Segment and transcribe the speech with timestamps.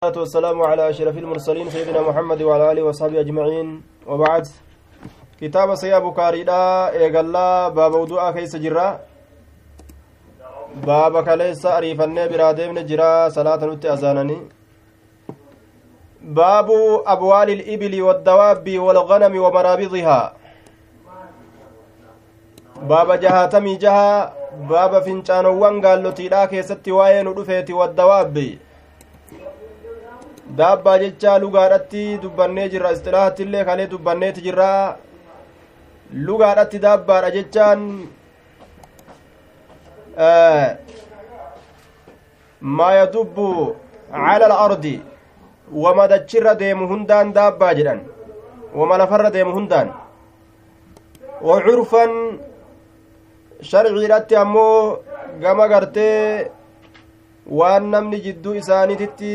[0.00, 3.82] والسلام على أشرف المرسلين سيدنا محمد وعلى آله وصحبه أجمعين.
[4.06, 4.44] وبعد
[5.40, 9.00] كتاب سيا بكاري دا إيغالا باب وضوء كيس جرا.
[10.88, 14.38] باب كليس أريفني برادم جرا صلاة نت أزانني.
[16.22, 16.68] باب
[17.06, 20.20] أبوال الإبل والدواب والغنم ومرابضها.
[22.82, 24.32] باب جهاتمي جها
[24.70, 28.36] باب فنشانوان قال لتيلا كيستي واين ودفيتي والدواب.
[30.58, 34.70] Daabbaa jechaa lugaadhatti dubbannee jirra istilaahatti illee kalee dubbanneeti jirra.
[36.26, 37.82] Lugaadhatti daabbaadha jechaan
[42.60, 43.48] maa yadubbu
[44.12, 44.94] cala alardi?
[45.82, 48.00] Wama dachirra deemu hundaan daabbaa jedhan.
[48.74, 49.88] Wama lafarra deemu hundaan.
[51.48, 52.12] Wacurfan
[53.70, 54.98] sharciidhatti ammoo
[55.42, 56.50] gama gartee
[57.58, 59.32] waan namni jidduu isaaniititti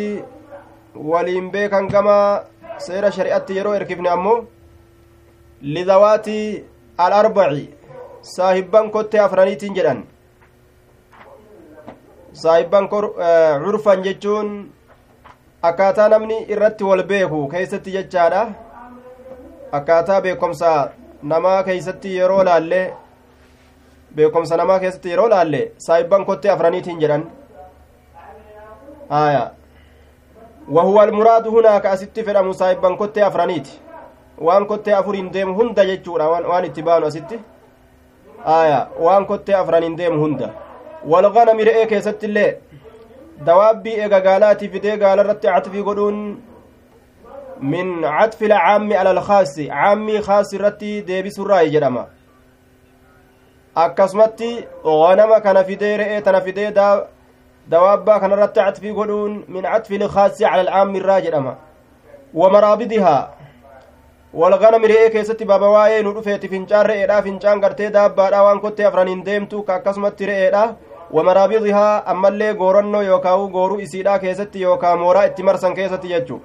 [0.96, 2.42] waliin beekan gama
[2.78, 4.38] seera shari'atti yeroo erkifne ammoo
[5.62, 6.38] lidawaati
[6.98, 7.66] al-arbaci
[8.22, 10.04] saahibban kottee afraniitiin jedhan.
[12.34, 14.50] Saahibban curfan jechuun
[15.62, 18.44] akkaataa namni irratti wal beeku keeysatti jechaadha.
[19.72, 20.90] Akkaataa beekomsa
[21.24, 22.94] namaa keeysatti yeroo laalle
[24.16, 27.24] beekomsa namaa keessatti yeroo laalle saahibban kottee afraniitiin jedhan.
[29.10, 29.52] Aya
[30.70, 33.68] وهو المراد هنا كأستي في المصايب كتة أفرانيت.
[34.38, 37.40] وان كتة أفرين ديم هندا جتشورا وان, وان اتبان أستي
[38.46, 38.88] آية.
[39.00, 40.54] وان كتة أفرين ديم هندا.
[41.08, 42.58] والغنم رئي كيست اللي
[43.42, 46.42] دوابي إيغا قالاتي في دي قال رتي عطفي قدون
[47.60, 49.60] من عطف العام على الخاص.
[49.60, 52.08] عامي خاص رتي ديبي سراي جرما
[53.76, 56.72] akkasumatti ganama kana fidee re'ee tana fidee
[57.70, 61.54] dawaabbaa kanarratti catfii godhuun min catfi lkaasi cala alcaammi irraa jedhama
[62.42, 63.22] wamaraabidihaa
[64.42, 69.26] walganami re'ee keessatti baaba waa'ee nu dhufeeti fincaan re'eedha fincaan gartee daabbaadha waan kottee afraniin
[69.30, 70.64] deemtu ka akkasumatti re'eedha
[71.18, 76.42] wamaraabidihaa ammallee goorannoo yookaa gooruu isiidha keessatti yookaa mooraa itti marsan keessatti jechu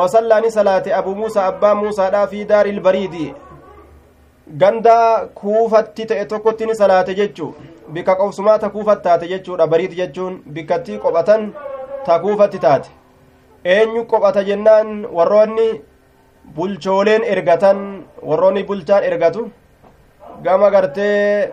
[0.00, 3.34] wasallaani salaate abu muusaa abbaa muusaadha fi daari ilbariidi
[4.62, 4.96] ganda
[5.34, 7.54] kuufatti ta'e tokkotti ni salaate jechu
[7.92, 9.66] bikka qobsumaa ta kuufat taate jechuudha.
[9.66, 11.52] Bariiti jechuun bikkattii qophatan
[12.06, 12.90] ta kuufatti taate
[13.64, 15.68] eenyu qophata jennaan warroonni
[16.56, 17.78] bulchooleen ergatan
[18.22, 19.50] warroonni bulchaan ergatu
[20.44, 21.52] gama gartee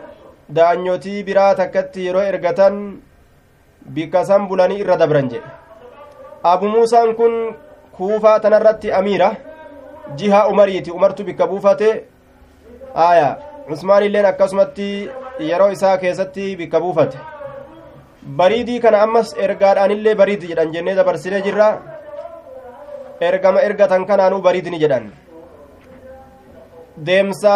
[0.56, 2.75] daanyotii biraa takkatti yeroo ergatan
[3.96, 5.48] bikka san bulanii irra dabran jedhe.
[6.44, 7.56] Abu muusaan kun
[7.98, 9.31] kuufaa tanarratti amiira
[10.18, 10.92] jiha umariiti.
[10.92, 11.90] Umartu bikka buufate
[12.96, 13.38] aya
[13.69, 15.09] usmaan illeen akkasumatti
[15.40, 17.18] yeroo isaa keessatti bikka buufate.
[18.40, 21.68] Bariidii kana ammas ergaadhaanillee bariidi jedhan jennee dabarsinee jirra.
[23.22, 25.09] Ergama ergatan kanaanuu bariidni jedhan.
[27.08, 27.56] Deemsa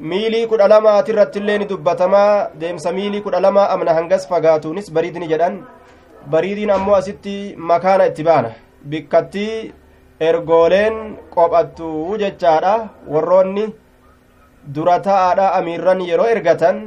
[0.00, 5.62] miilii kudha lamaati irrattillee ni dubbatamaa deemsa miilii kudha lamaa amna hangas fagaatuunis bariidni jedhan.
[6.30, 8.50] Bariidiin ammoo asitti makaana itti baana.
[8.90, 9.72] Bikkattii
[10.20, 10.96] ergooleen
[11.34, 12.74] qophattu jechaadha.
[13.12, 13.64] Warroonni
[14.66, 16.80] dura ta'aadha amiirran yeroo ergatan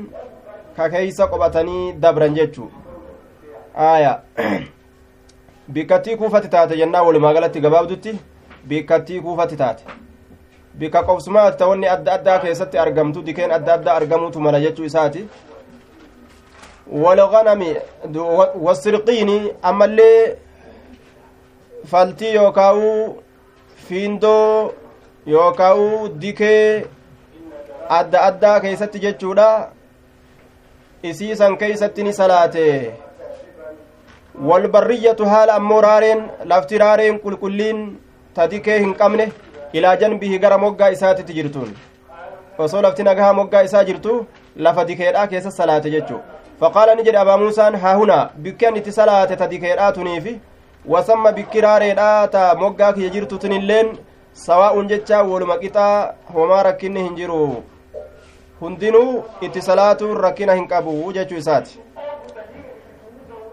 [0.77, 2.71] ka keeysa qophatanii dabran jechuu
[3.75, 4.21] aya
[5.73, 8.19] bikkattii kuufatti taate jennaa walumaa galatti gabaabdutti
[8.67, 9.83] bikkattii kuufatti taate.
[10.77, 15.27] Bikka qobsumaati ta'onni adda addaa keessatti argamtu dikeen adda addaa argamuutu mala jechuu isaati.
[17.03, 17.69] Walganami
[18.65, 20.37] wasirqiini ammallee
[21.91, 22.91] faltii yookaa'u
[23.87, 24.73] fiindoo
[25.27, 26.85] yookaa'u dikee
[27.89, 29.69] adda addaa keeysatti jechuudha.
[31.03, 32.93] Isiisan keeysatti ni salaate.
[34.49, 37.79] Walbarriyyatu haala ammoo raareen lafti raareen qulqulliin
[38.33, 39.31] tadikee hin qabne
[39.73, 41.71] ilaa janbihi gara moggaa isaatitti jirtuun.
[42.57, 46.19] Osoo lafti nagahaa moggaa isaa jirtu lafa dikeedhaa keessa salaate jechuu.
[46.59, 50.39] Faqaala ni jedhe abaa muusaan haa hunaa bikki an itti salaate ta dikeedhaa tuniifi
[50.93, 53.97] wasamma bikki raareedhaa ta moggaa kiyya jirtu tunilleen
[54.45, 57.63] sawaa'un jechaa woluma qixaa homaa rakkinni hin jiru
[58.61, 61.79] hundinuu itti salaatuun rakkina hin qabu jechuu isaati.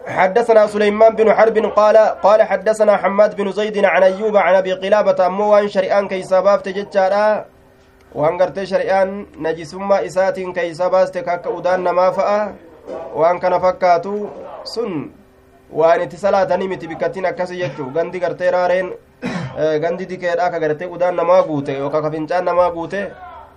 [0.04, 5.26] حدثنا سليمان بن حرب قال قال حدثنا حماد بن زيد عن أيوب عن أبي قلابة
[5.26, 7.44] أمو وان شريان كي سباب تججارا
[8.14, 12.52] وان قرت شريان نجسما إسات كي سباس تكاك أدان نما فأ
[13.16, 14.28] وان كان فكاتو
[14.64, 15.10] سن.
[15.72, 18.92] وان اتصالات نمت بكتين أكسي يجو غندي قرت رارين
[19.56, 21.20] غندي دي كيدا كغرت أدان
[21.84, 23.08] وكا كفنجان نما قوته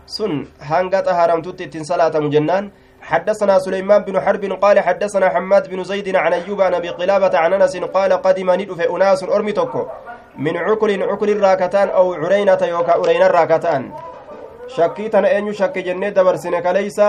[0.07, 2.71] sun hanga xahaaramtutti ittiin salaatamu jennaan
[3.07, 7.53] حدثنا سليمان بن حرب قال حدثنا حماد بن زيد عن أيوب عن أبي قلابة عن
[7.53, 9.53] أنس قال قدم ندف أناس أرمي
[10.37, 13.91] من عقل عقل الراكتان أو عرينة يوكا عرين الراكتان
[14.67, 16.99] شكيتن أن يشك جنة دبرسنك ليس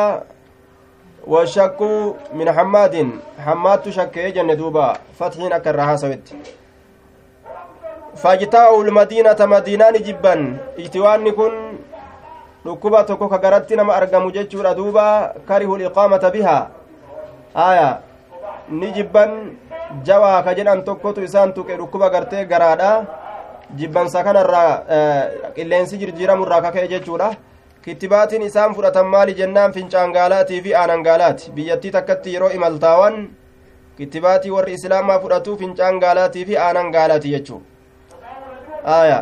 [1.26, 1.80] والشك
[2.34, 2.94] من حماد
[3.44, 6.28] حماد شك جنة دوبا فتحين أكرها سويت
[8.16, 11.67] فاجتاء المدينة مدينة جبا اجتوان كن
[12.68, 15.04] dhukkuba tokko ka garatti nama argamu jechuudha duuba
[15.48, 16.68] karihu liqaamata bihaa
[17.66, 17.88] aya
[18.80, 19.30] ni jibban
[20.08, 22.90] jawaa ka jedhan tokkotu isaan tuqe dhukkuba gartee garaadha
[23.78, 24.72] jibbansa kanarraa
[25.56, 27.30] qilleensi jirjiiramurraa kaka'e jechuudha
[27.84, 33.16] kittibaatiin isaan fudhatan maali jennaan fincaangaalaatii fi aanangaalaati biyyattii takkatti yeroo imaltaawan
[33.98, 37.62] kittibaatii warri islaamaa fudhatu fincaangaalaatii fi aanangaalaati jechuu
[39.00, 39.20] aya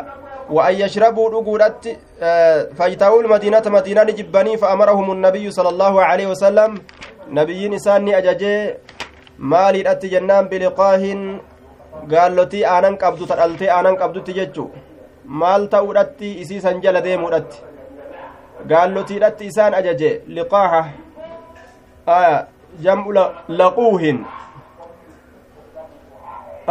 [0.55, 1.83] وأن يشربوا رقودت
[2.77, 6.71] فاجتاؤوا المدينة مدينة جبني فأمرهم النبي صلى الله عليه وسلم.
[7.29, 8.73] نبي نساني أججي
[9.39, 11.03] مالي أتي جنان بلقاه.
[12.11, 14.67] قالتي آنان قبضو ترألتي آنان قبضو تججو.
[15.27, 17.57] maal ta'uudhatti isii san jala deemuudhatti
[18.71, 20.81] gaallotiidhatti isaan ajaje liqaaha
[22.17, 22.47] aya
[22.85, 23.11] jam'u
[23.61, 24.23] laquuhin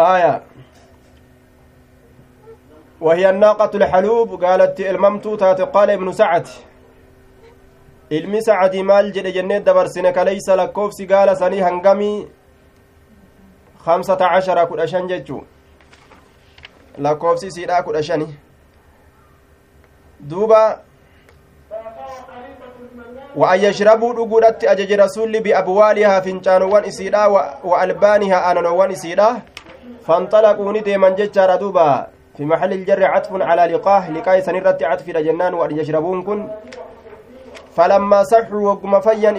[0.04, 0.40] aya
[3.00, 6.48] وهي الناقة الحلوب قالت الممتو تات قال ابن سعد
[8.10, 12.26] ilmi sacadii maal jedhe jennee dabarsine kaleysa lakkoofsi gaala sanii hangamii
[13.84, 15.42] kamsata cashara kudha shan jechuu
[16.98, 18.28] lakkoofsi isiidha kudha shani
[20.20, 20.82] duuba
[23.36, 27.26] وأن يشربوا دقودت أجج رسول بأبوالها فنجانوان إسيدا
[27.64, 29.42] وألبانها آنانوان إسيدا
[30.06, 35.78] فانطلقوا نديما ججار دوبا في محل الجر عطف على لقاه لقاء سنرت عطف جنان وأن
[35.78, 36.48] يشربون كن
[37.76, 39.32] فلما صحوا وقم فيا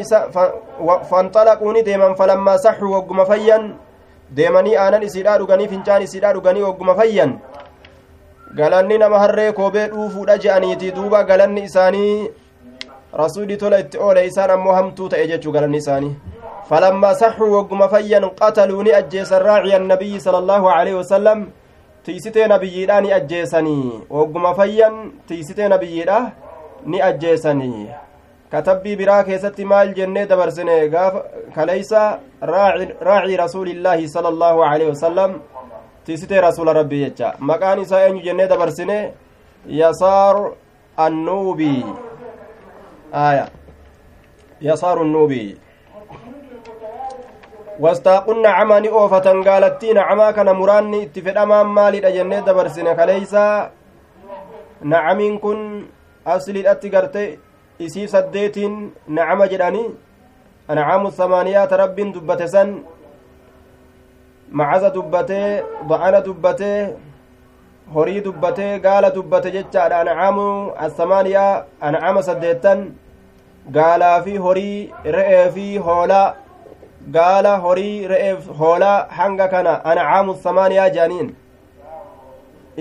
[1.09, 3.59] فانطلقوا نديما فلما صحوا وقم فيا
[4.35, 7.37] deemanii aanan isiidhaa dhuganii fincaan isiidhaa dhuganii ogguma fayyan
[8.55, 12.29] galanni nama harree koobee dhuufuudha je'aniiti duuba galanni isaanii
[13.21, 16.15] rasuuli tola itti oole isaan ammoo hamtuu ta'e jechuu galanni isaanii
[16.69, 21.47] falammaa saxuu wogguma fayyan qataluu ni ajjeesan raaciya annabiyyi sala allaahu aleyhi wasalam
[22.07, 26.31] tiisitee nabiyyiidha ni ajjeesanii wogguma fayyan tiisitee nabiyyiidha
[26.85, 27.87] ni ajjeesanii
[28.51, 31.23] katabbii biraa keessatti maal jennee dabarsine gaafa
[31.55, 32.19] kaleysa
[33.01, 35.33] raacii rasuulillaahi sala allaahu aleyhi wasalam
[36.05, 39.13] tiisitee rasuula rabbii jecha maqaan isaa eenyu jennee dabarsine
[39.81, 40.51] yasaar
[40.97, 41.85] annuubii
[43.13, 43.47] aya
[44.61, 45.57] yasaaru nnuubii
[47.79, 53.69] nacamaa ni oofatan gaalattii nacamaa kana muraanni itti fedhamaan maalidha jennee dabarsine kaleysa
[54.81, 55.87] nacamiin kun
[56.25, 57.39] asliidhatti garte
[57.79, 59.83] isii saddeetiin nacama jedhani
[60.67, 62.69] ancaamu samaaniyaata rabbiin dubbate san
[64.51, 66.95] macaza dubbatee ba'ana dubbatee
[67.93, 70.47] horii dubbatee gaala dubbate jechaadha ancaamu
[70.85, 72.79] assamaaniyaa ancaama saddeettan
[73.77, 76.33] gaalaa fi horii re'ee fi hoolaa
[77.15, 81.29] gaala horii re'eef hoolaa hanga kana ancaamu samaaniyaa jedhaniin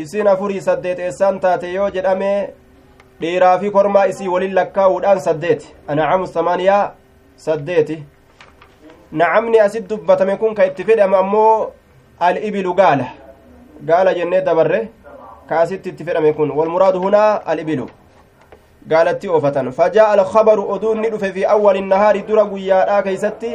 [0.03, 2.31] isin afurii saddeet eessaan taate yoo jedhame
[3.21, 6.85] dhiiraa fi kormaa isii waliin lakkaa'uudhaan saddeeti ancamu samaaniyaa
[7.47, 7.99] saddeeti
[9.13, 11.71] nacamni asit dubbatame kun ka itti fedhame ammoo
[12.31, 13.07] al-ibilu gaala
[13.91, 14.81] gaala jennee dabarre
[15.49, 17.89] ka asitti itti fedhame kun walmuraadu hunaa al-ibilu
[18.91, 23.51] gaalatti oofatan fajaa alkabaru oduun ni dhufe fi awwali nahaari dura guyyaadhaa keeysatti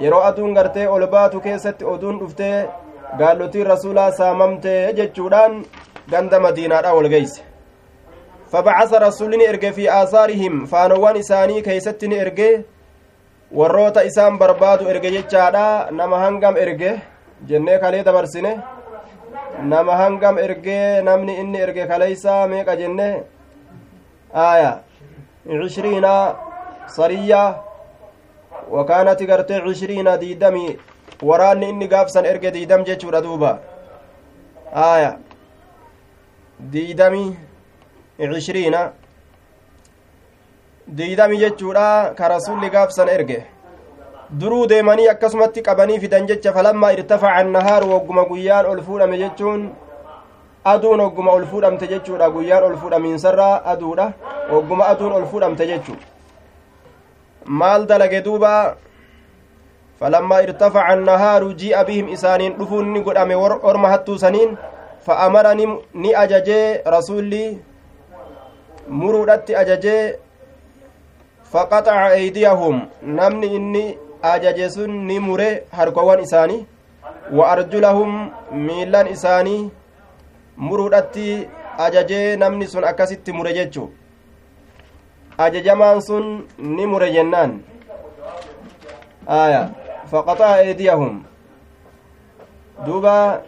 [0.00, 2.68] yeroo aduun gartee ol baatu keessatti oduun dhuftee
[3.18, 5.64] gaallotiin rasuulaa saamamte jechuudhaan
[6.10, 7.42] ganda madiinaadha wal geeyse
[8.52, 12.60] فبعث رسول إرجع في آثارهم فانوان إساني كيست إرجع
[13.52, 17.00] warroota isaan barbaadu erge jechaadha nama hangam erge
[17.48, 18.52] jennee kalee dabarsine
[19.72, 23.08] nama hangam ergee namni inni erge kaleysa meeqa jenne
[24.32, 24.72] aya
[25.44, 26.14] cishriina
[26.96, 27.42] sariyya
[28.76, 30.64] wakaanati gartee cishriina diidami
[31.28, 33.50] waraanni inni gaafsan erge diidam jechuudha duuba
[34.74, 35.18] aya
[36.74, 37.24] diidami
[38.18, 38.80] cishriina
[40.88, 43.38] diidami jechuudha ka rasulli gaafsan erge
[44.40, 49.66] duruu deemanii akkasumatti qabanii fidan jecha falammaa irtafaca annahaaru wogguma guyyaan ol fuudhame jechuun
[50.74, 54.12] aduun wogguma ol fuudhamte jechuudha guyyaan ol fuudhamiinsarraa aduudha
[54.52, 55.98] wogguma aduun ol fuudhamte jechuu
[57.46, 58.76] maal dalage duuba
[60.00, 64.56] falammaa irtafaca annahaaru ji'a bihim isaaniin dhufuun ni godhame orma hattuusaniin
[65.06, 67.44] fa amara ni ajajee rasulli
[68.88, 70.18] muruudhatti ajajee
[71.52, 73.84] faqaxaca eydiyahum namni inni
[74.22, 76.66] ajaje sun ni mure harkowwan isaanii
[77.38, 78.30] wa arjulahum
[78.66, 79.70] miillan isaanii
[80.56, 81.26] muruudhatti
[81.86, 83.90] ajajee namni sun akkasitti mure jechu
[85.38, 87.62] ajajamaan sun ni mure jennaan
[89.26, 89.70] aya
[90.10, 91.24] faqaxaca eydiyahum
[92.86, 93.42] duuba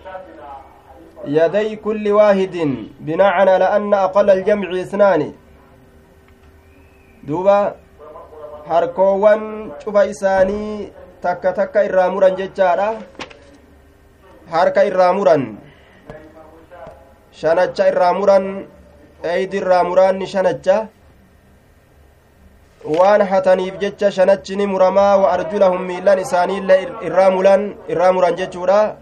[1.25, 2.57] يدي كل واحد
[3.01, 5.33] بناء على أن أقل الجمع اثنان
[7.25, 7.61] دوبا
[8.69, 10.89] harkoowwan cufa isaanii
[11.21, 12.89] takka takka irraa muran jechaadha
[14.49, 15.43] harka irraa muran
[17.41, 18.45] shanacha irraa muran
[19.33, 20.77] eeydi irraa muraanni shanacha
[22.85, 28.97] waan hataniif jecha shanachi ni muramaa wa arjulahum miillan isaaniillee irraa mulan irraa muran jechuudha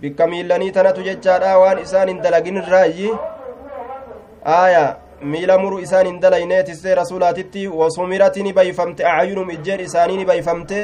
[0.00, 3.10] bikka miillanii tanatu jechaadha waan isaan hin dalagin irraayyi
[4.56, 4.84] aaya
[5.32, 10.82] miila muru isaan hin dalayne tissee rasuulaatitti wasumirati ni bayfamte acyunum ijjeen isaanii ni bayfamte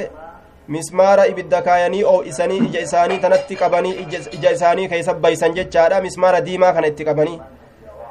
[0.76, 3.94] mismaara ibidda kaayanii oo'isanii ija isaanii tanatti qabanii
[4.32, 7.38] ija isaanii keeysa baysan jechaadha mismaara diimaa kana itti qabanii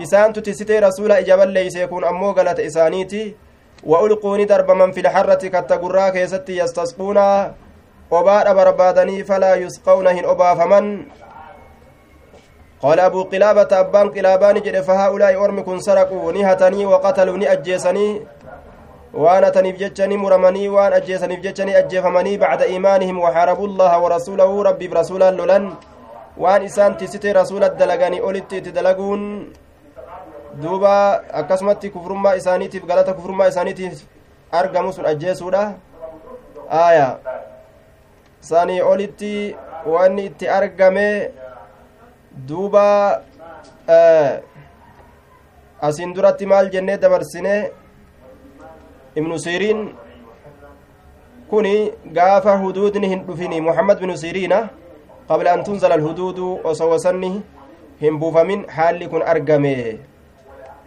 [0.07, 3.21] isaantu tissitee rasuula ija balleeyse kun ammoo galata isaaniiti
[3.84, 7.53] ni darbaman fi lxarrati katta gurraa keessatti yastasquuna
[8.12, 11.05] obaadha barbaadanii falaa yusqawna hin obaafaman
[12.77, 16.31] قال أبو قلابة أبان قلابان جد فهؤلاء أرم كن سرقوا.
[16.31, 18.22] نهتني وقتلوا نأجيسني.
[19.13, 20.69] وأنا تنيف جتني مرمني.
[20.69, 23.19] وان أجيسني جتني أجيفمني بعد إيمانهم.
[23.19, 24.63] وحاربوا الله ورسوله.
[24.63, 25.74] ربي برسولا لولن.
[26.38, 29.22] وان إسان تستي رسول الدلقاني أولت تدلقون.
[30.61, 33.91] دوبا أكسمت كفرما إسانيتي غلطة كفرما إسانيتي
[34.53, 35.77] أرقموا سن أجيسودا
[36.69, 37.19] آية
[38.41, 41.29] ساني أولتي واني إتي أرقمي
[42.37, 43.21] duuba
[45.81, 47.71] asiin duratti maal jennee dabarsine
[49.15, 49.79] ibnu siriin
[51.49, 54.69] kuni gaafa huduudni hin dhufini muhammad binu siriina
[55.29, 57.41] qabla an tunzala alhuduudu osoo wasanni
[58.01, 58.65] hin buufamin
[59.09, 59.99] kun argame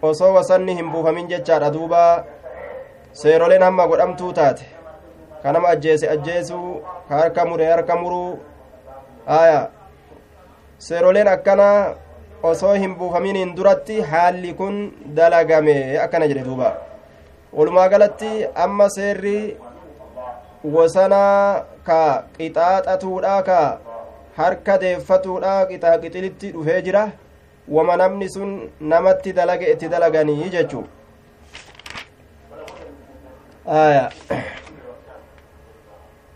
[0.01, 2.25] osoo wasanni hin buufamin jechaadha duuba
[3.23, 4.65] seeroleen hamma godhamtuu taate
[5.43, 8.39] kanama ajjeese ajjeesuu ka harka mure harka muruu
[9.39, 9.59] aya
[10.87, 11.67] seeroleen akkana
[12.51, 14.77] osoo hin buufaminiin duratti haalli kun
[15.17, 16.69] dalagame akkana jedhe duuba
[17.53, 18.31] walumaa galatti
[18.65, 19.37] amma seerri
[20.75, 21.99] wasanaa ka
[22.37, 23.59] qixaaxatuudha ka
[24.37, 27.03] harka deeffatuudha qixaa qixilitti dhufee jira
[27.71, 30.85] wama namni sun namatti dalage itti dalaganii jechuu
[33.65, 34.09] aya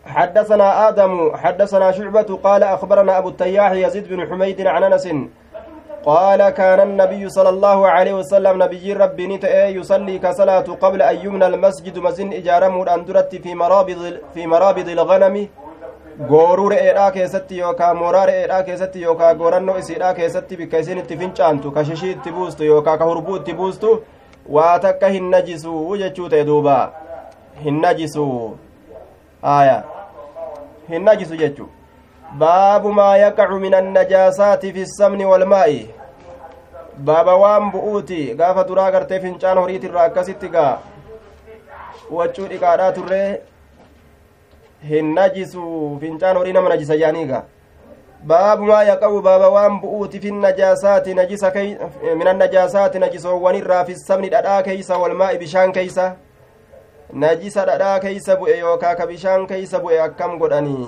[0.06, 5.08] حدثنا آدم حدثنا شعبة قال أخبرنا أبو التياح يزيد بن حميد عن أنس
[6.06, 11.48] قال كان النبي صلى الله عليه وسلم نبي ربي نتأي يصلي كصلاة قبل أن يمنى
[11.48, 14.02] المسجد مزن إجارة أندرت في مرابض
[14.34, 15.48] في مرابض الغنم
[16.24, 21.72] gooruu re'eedhaa keessatti yookaa mooraa re'eedhaa keessatti yookaa goorannoo isiidhaa keessatti bikka isin itti fincaantu
[21.78, 23.90] ka shishii itti buustu yookaa ka hurbuu itti buustu
[24.58, 26.78] waa takka hin najisuu jechuu ta'e duuba.
[27.64, 28.58] Hin najisuu.
[29.42, 29.84] Aya
[30.90, 31.68] hin najisu jechu
[32.40, 35.82] baabu maa yaqacu min annajaasaati fi samni walmaa'i
[37.10, 40.80] baaba waan bu'uuti gaafa duraa gartee fincaan horiitirraa akkasitti gaa.
[42.12, 43.42] Waccuu dhiqaadhaa turree
[44.90, 47.44] hin najisu fincaan horii nama najisa jaaniiga
[48.32, 51.52] baabu maa yaqabu baaba waan bu'uuti fi najaasaati najisa
[52.18, 56.06] min annajaasaati najisoowwanirraa fi sabni dhadhaa keeysa walmaa'i bishaan keeysa
[57.14, 60.88] najisa dhadhaa keeysa bu'e yookaa ka bishaan keeysa bu'e akkam godhanii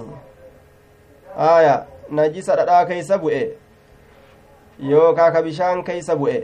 [1.50, 1.76] aya
[2.10, 3.42] najisa dhadhaa keeysa bu'e
[4.94, 6.40] yookaa ka bishaan keeysa bu'e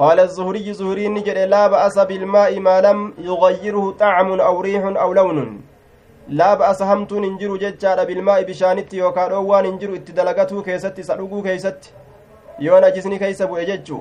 [0.00, 5.60] قال الزهري زهري نجد لا بأس بالماء ما لم يغيره طعم أو ريح أو لون.
[6.28, 11.80] لا بأس همت ننجر ججار بالماء بشانت يوكا روان ننجر اتدلقته كيست سألقو كيست
[12.64, 14.00] يونا جسني كيس بو اججو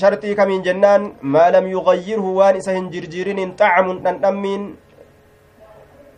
[0.00, 4.62] شرطي كمين جنان ما لم يغيره وان إسا هنجرجرين طعم ننمين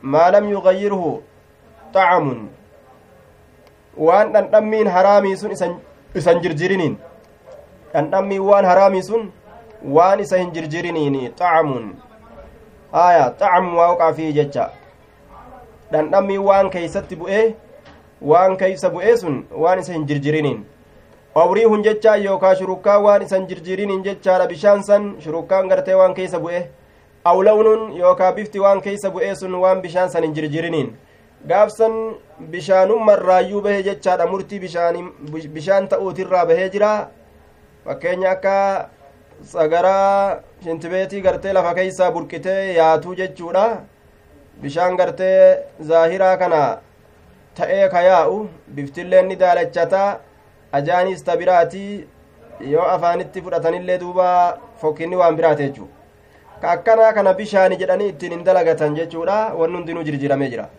[0.03, 1.05] ما لم يغيره
[1.95, 2.27] طعم.
[3.97, 5.51] وان ننمين حرامي سن
[6.17, 6.95] إسا هنجرجرين
[7.95, 9.31] dhandhammi waan haraamii sun
[9.97, 11.87] waan isa hin jirjiriniini xacamuun
[13.05, 14.67] aya xacamu waaqaafii jecha
[15.93, 17.47] dhandhammi waan keeysatti bu'ee
[18.33, 20.61] waan keeysa bu'ee sun waan isa hin jirjiriniin
[21.45, 26.41] awriihun jecha yookaa shurukkaa waan isa hin jirjiriniin jechaadha bishaan san shurukkaan gartee waan keeysa
[26.45, 26.61] bu'e
[27.33, 30.93] awlawnun yookaa bifti waan keeysa bu'ee sun waan bishaan san hin jirjiriniin
[31.51, 31.95] gaafsan
[32.55, 34.61] bishaanummarraayyuu bahee jechaadha murtii
[35.57, 36.91] bishaan ta'uutirraa bahee jira
[37.86, 38.56] fakkeenya akka
[39.54, 43.66] sagaraa shintibeetii gartee lafa keeysaa burqitee yaatuu jechuudha
[44.62, 45.58] bishaan gartee
[45.92, 46.62] zaahiraa kana
[47.60, 48.40] ta'ee ka yaa'u
[48.80, 50.10] biftillee ni daalachataa
[50.80, 51.92] ajaaniis ta biraatii
[52.74, 54.28] yoo afaanitti fudhatanillee duuba
[54.82, 55.90] fokkinni waan biraate jechuu
[56.62, 60.70] ka akkanaa kana bishaani jedhanii ittiin hin dalagatan jechuudha wanni hundinuu jirjiramee jira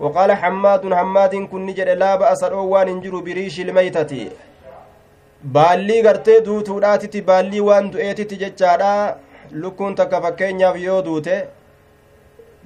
[0.00, 4.12] وقال حماد حماد كن جد لا بأس الأوان انجروا بريش الميتة
[5.51, 9.17] baallii gartee duutuudhaatitti baallii waan du'eetitti jechaadha
[9.51, 11.35] lukkuun takka fakkeenyaaf yoo duute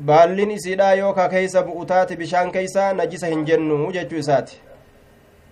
[0.09, 4.61] baalliin isiidha yoo ka keeysa bu'utaati bishaan keeysa najisa hin jennu jechuu isaati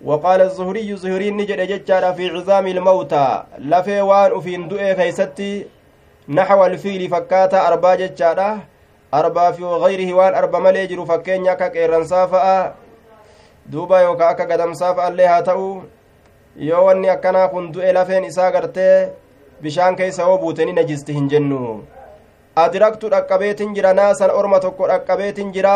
[0.04, 5.66] وقال الزهري زهري نجد ججارا في عظام الموتى لفي وان أفين دؤي كيستي
[6.28, 8.60] نحو الفيل فكاتا أربا ججارا
[9.14, 12.74] أربا في غيره وان أربا مليجر فكين يكا كيران صافا
[13.66, 15.82] دوبا يوكا أكا قدم صافا اللي هاتأو
[16.58, 19.12] yoo wanni akkanaa kun du'e lafeen isaa gartee
[19.62, 21.62] bishaan keessa hoo buuteni najisti hin jennu
[22.64, 25.74] adraktu dhaqqabeetin jira naasan orma tokko dhaqqabeetin jira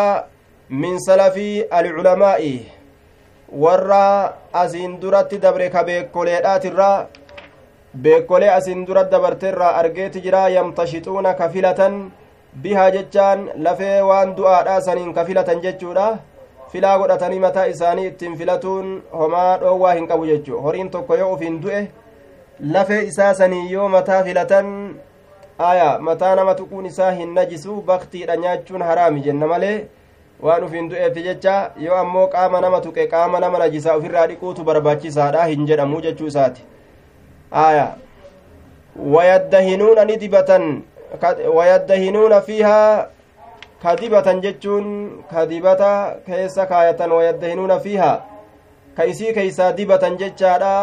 [0.83, 2.55] min salafii alculamaa'i
[3.65, 4.05] warra
[4.63, 7.07] asiin duratti dabre ka beekoleedhaatirraa
[8.03, 12.01] beekolee asiin dura dabarteirraa argeeti jira yamtashixuuna ka filatan
[12.63, 16.09] bihaa jechaan lafee waan du'aadhaa saniin ka filatan jechuudha
[16.73, 21.61] filaa godhatanii mataa isaanii ittiin filatuun homaa dhoowwaa hin qabu jechuu horiin tokko yoo ufiin
[21.63, 21.81] du'e
[22.75, 24.69] lafee isaa sanii yoo mataa filatan
[25.71, 29.75] aya mataa nama tuquun isaa hin najisu baktiidha nyaachuun haraami jenna malee
[30.43, 35.45] waan ufiin du'eefi jecha yoo ammoo qaama nama tuqe qaama nama najisaa ofirraa dhiquutu barbaachisaadha
[35.55, 36.65] hin jedhamu jechuu isaati
[37.65, 37.87] aya
[39.15, 40.83] wayaddahinuuna ni dibatan
[41.55, 43.07] wayaddahinuuna fiihaa
[43.83, 44.87] kadibatan jechuun
[45.31, 48.19] kadibata keessa kaayatan wayaddahinuuna fiihaa
[48.97, 50.75] ka isii keeysaa dibatan jechaadha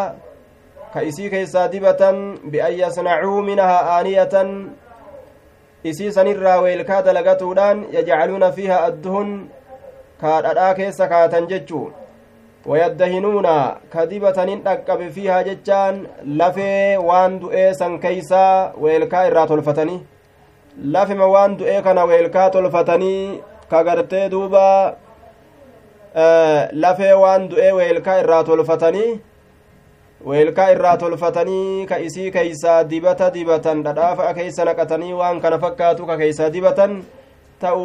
[0.93, 2.17] ka isii keeysaa dibatan
[2.51, 4.49] bian yasnacuu minahaa aaniyatan
[5.83, 9.31] isii sanirraa weelkaa dalagatuudhaan yajcaluuna fiihaa adduhun
[10.21, 11.85] ka dhadhaa keessa kaayatan jechuu
[12.65, 13.55] wayaddahinuuna
[13.93, 16.05] kadibatanin dhaqqabe fiihaa jechaan
[16.39, 19.99] lafee waan du'ee san keeysaa weelkaa irraa tolfatanii
[20.83, 24.95] lafima waan du'ee kana weelkaa tolfatanii ka gartee duuba
[26.71, 29.19] lafee waan du'ee weelkaa irraa tolfatanii
[30.25, 36.17] weelkaa irraa tolfatanii ka isii keeysaa dibata dibatan dhadhaafa keeysa naqatanii waan kana fakkaatu ka
[36.17, 37.03] keeysaa dibatan
[37.59, 37.83] ta'u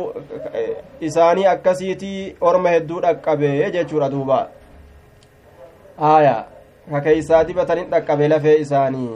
[1.01, 4.49] isaanii akkasiitii orma hedduu dhaqqabe jechuudha duuba
[6.15, 6.37] aya
[6.91, 9.13] ka keeysaa dibatanin dhaqqabe lafee isaanii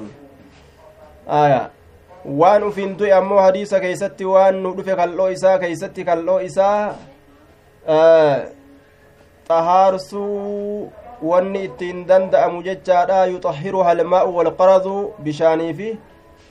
[1.29, 1.61] aya
[2.27, 6.95] waan ufiin du'e ammoo hadiisa keeysatti waan nu dhufe kal'oo isaa keeysatti kal'oo isaa
[9.49, 10.91] xahaarsuu
[11.31, 14.95] wanni ittiin danda'amu jechaadha yuxahiruha almaa'u walqaradu
[15.29, 15.91] bishaaniifi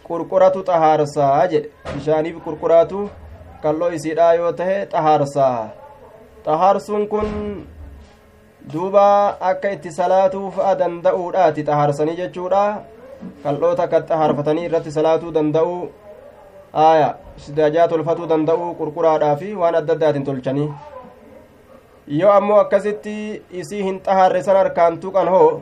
[0.08, 3.10] qurquratu xahaarsaa jedhe bishaaniif qurquraatu
[3.64, 5.70] kal'oo isiidha yoo tahe xahaarsaa
[6.46, 7.30] xahaarsuun kun
[8.74, 9.06] duuba
[9.52, 12.66] akka itti salaatuu fa'a danda'uudhaati xahaarsanii jechuudha
[13.44, 15.76] kal'oo takka xahaarfatanii irratti salaatuu danda'u
[16.88, 17.08] aya
[17.46, 20.70] sidaajaa tolfatuu danda'u qurquraadhaa fi waan adda addaatiin tolchanii
[22.20, 23.16] yoo ammoo akkasitti
[23.62, 25.62] isii hin xahaarre san harkaan tuqan hoo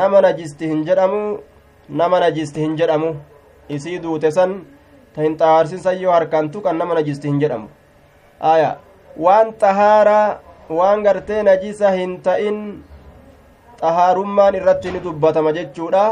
[0.00, 1.20] nama najisti hin jedhamu
[2.00, 3.10] nama najisti hin jedhamu
[3.78, 4.56] isii duute san
[5.14, 7.68] ta hin xahaarsisan yoo harkaan tuqan nama najisti hin jedhamu
[8.54, 8.70] aya
[9.26, 10.26] waan xahaaraa
[10.78, 12.60] waan gartee najisa hin ta'in
[13.82, 16.04] xahaarummaan irratti ni dubbatama jechuudha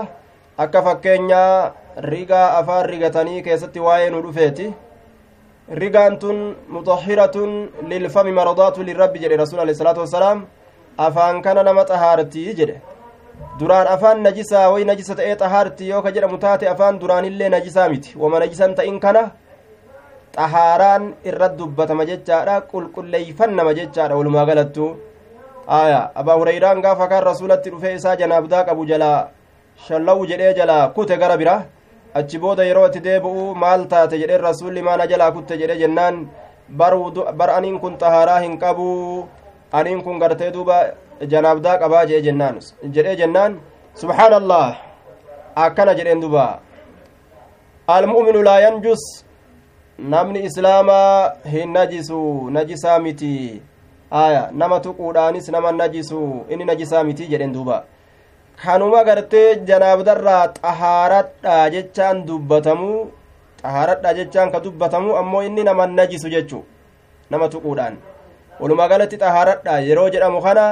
[0.58, 1.72] akka fakkeenyaa
[2.12, 4.72] rigaa afaan rigatanii keessatti waa'ee nu dhufeeti
[5.82, 7.50] rigaan tun muxahiratun
[7.90, 10.46] lilfami maradaatu lirabbi jedhe rasul alehi salaatu wasalaam
[10.98, 12.80] afaan kana nama xahaartii jedhe
[13.58, 18.14] duraan afaan najisaa way najisa ta'ee xahaartii yoo ka jedhamu taate afaan duraanillee najisaa miti
[18.22, 19.22] wama najisan ta'in kana
[20.36, 24.96] xahaaraan irrat dubbatama jechaadha qulqulleeyfannama jechaadha walumaa galattu
[25.80, 29.28] aya abaa hureyraan gaafa kaan rasulatti dhufee isaa janaabdaa qabu jalaa
[29.76, 31.56] shallawu jedhee jalaa kute gara bira
[32.14, 36.28] achi booda yeroo itti deebi'u maal taate jedheen rasuulli maana jalaa kutte jedhe jennaan
[37.38, 38.88] bar aniin kun xahaaraa hin qabu
[39.72, 40.78] aniin kun gartee duuba
[41.32, 42.61] janaabdaa qabaa jedhe jennaan
[42.94, 43.61] jedhee jennaan
[44.00, 44.76] subxaana allah
[45.64, 46.46] akkana jedheen duba
[47.87, 49.02] almu'minu laa yanjus
[49.98, 53.62] namni islaamaa hin najisu najisaa miti
[54.11, 57.85] aya nama tuquudhaanis nama najisu inni najisaa miti jedhen duuba
[58.60, 63.10] kanuma gartee janaabdarraa xahaaradha jechaan dubbatamu
[63.62, 66.64] xahaaradha jechaan ka dubbatamu ammoo inni nama najisu jechu
[67.30, 67.96] nama tuquudhaan
[68.60, 70.66] walumaa galatti xahaaradha yeroo jedhamu kana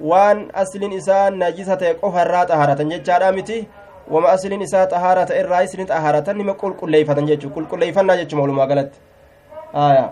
[0.00, 3.58] waan asliin isaa najisa ta'e qofarraa xahaaratan jechaadha miti
[4.10, 8.98] wama asliin isaa xahaara ta'e irraa isni xahaaratan nima qulqulleeyfatan jechuu qulqulleeyfannaa jechuma walumaa galatti
[9.86, 10.04] aya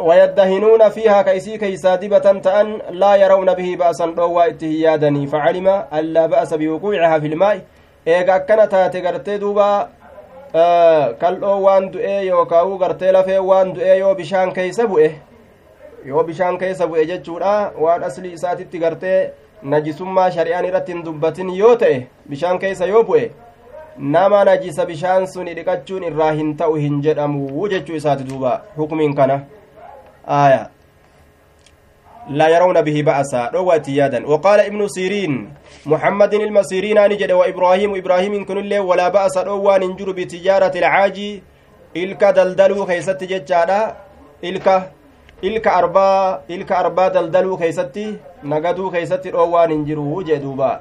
[0.00, 6.26] ويدهنون فيها كيسي كيسا دبة تأن لا يرون به بأسا دوا اتهيادني فعلم أن لا
[6.26, 7.60] بأس بوقوعها في الماء
[8.06, 9.88] akkana taate gartee duuba
[11.18, 15.08] kal'oo waan du'ee yookaa'u gartee lafee waan du'ee yoo bishaan keeysa bu'e
[16.06, 19.30] yoo bishaan keessa bu'e jechuudha waan aslii isaatitti gartee
[19.62, 23.30] najisummaa shari'aan irratti hin dubbatin yoo ta'e bishaan keessa yoo bu'e
[23.98, 28.62] nama najisa bishaan sun dhiqachuun irraa hin ta'u hin jedhamu jechuu isaati duuba.
[28.76, 29.44] Hukumiin kana
[30.26, 30.70] aya
[32.28, 35.54] لا يرون به بأسا روات يادا وقال ابن سيرين
[35.86, 41.42] محمد المسيرين نجد وإبراهيم إبراهيم كن الله ولا بأس روان انجر بتجارة العاجي
[41.96, 43.96] إلك دلدلو خيست ججادا
[44.44, 44.90] إلك
[45.44, 50.80] إلك أربا إلك أربا دلدلو خيستي نقدو خيستي روان انجرو جدوبا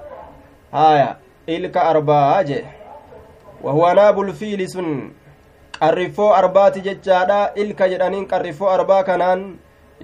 [0.74, 1.18] هايا
[1.50, 2.60] إلك أربا جي
[3.66, 4.90] وهو ناب الفيل سن
[7.92, 9.42] jedhaniin qarrifoo arbaa kanaan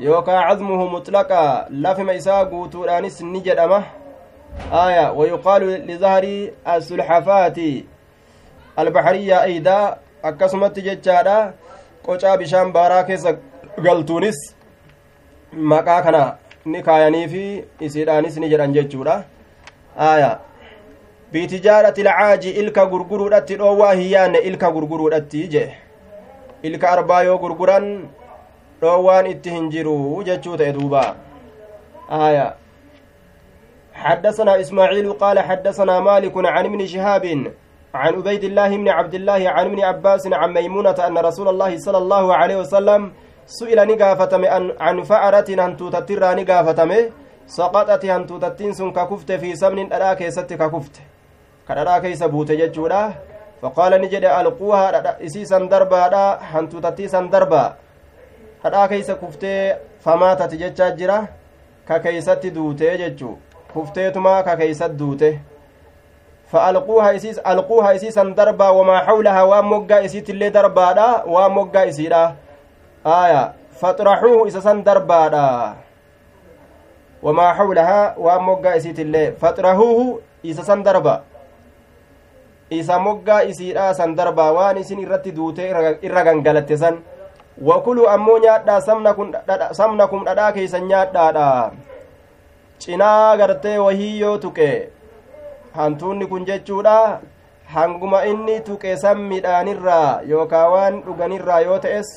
[0.06, 3.80] yookaa cadmuhu mutlaqa lafima isaa guutuudhaanis ni jedhama
[4.82, 6.34] aya wayuqaalu lizahri
[6.74, 7.70] asulxafaati
[8.84, 9.86] albaxariyaa eydaa
[10.30, 11.38] akkasumatti jechaadha
[12.06, 13.38] qocaa bishaan baaraa keessa
[13.86, 14.40] galtuunis
[15.74, 16.24] maqaa kana
[16.66, 17.46] ni kaayaniifi
[17.80, 19.24] isiidhaanis ni jedhan jechuudha
[20.12, 20.32] aya
[21.32, 25.74] bitijaarati ilcaaji ilka gurguruudhatti dhoowwaa hiyyaanne ilka gurguruudhatti jee.
[26.62, 28.08] Ilka arbaa yoo gurguran
[28.82, 31.16] dhoowwaan itti hin jiru jechuu ta'e duuba.
[32.10, 32.54] Aya.
[33.94, 37.26] حدثنا إسماعيل قال حدثنا مالك عن ابن شهاب
[37.94, 41.98] عن عبيد الله بن عبد الله عن ابن عباس عن ميمونة أن رسول الله صلى
[41.98, 43.12] الله عليه وسلم
[43.46, 44.46] سئل ni gaafatame
[44.80, 46.92] عن فأرة hantuutarra ni gaafatame
[47.48, 51.11] سقطت hantuutteen san ka kufte في سمن dhadhaa keeysatti ka kufte
[51.68, 53.12] ka dhadhaa keeysa buute jechuudha
[53.62, 56.02] فقال ni jedhe ألقوها isiisa darbaa
[56.52, 57.76] hantuuttiisa darbaa
[58.64, 61.16] hadhaa keeysa kuftee famaatati jechaa jira
[61.88, 63.38] ka keeysatti duutee jechuu
[63.74, 65.40] kufteetuma ka keeysat duute
[67.96, 72.36] isiisan darbaa wamaa xawlahaa waan moggaa isiitillee darbaadha waan moggaa isiidha
[73.04, 75.76] aya faxraxuuhu isa san darbaadha
[77.24, 81.22] wamaa xawlahaa waan moggaa isiitillee faxrahuuhu isa san darba
[82.80, 85.64] isa moggaa isiidha san darbaa waan isin irratti duute
[86.08, 86.98] irra gangalatte san
[87.70, 88.80] wakuluu ammoo nyaadhaa
[89.80, 91.48] samna kun dhadhaa keeysan nyaadhaadha
[92.84, 94.68] cinaa gartee wahii yoo tuqe
[95.80, 96.98] hantuunni kun jechuudha
[97.74, 102.10] hanguma inni tuqe san midhaanirraa yookaa waan dhuganirraa yoo ta'es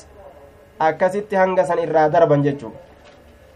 [0.87, 2.71] akkasitti hanga san irraa darban jechuu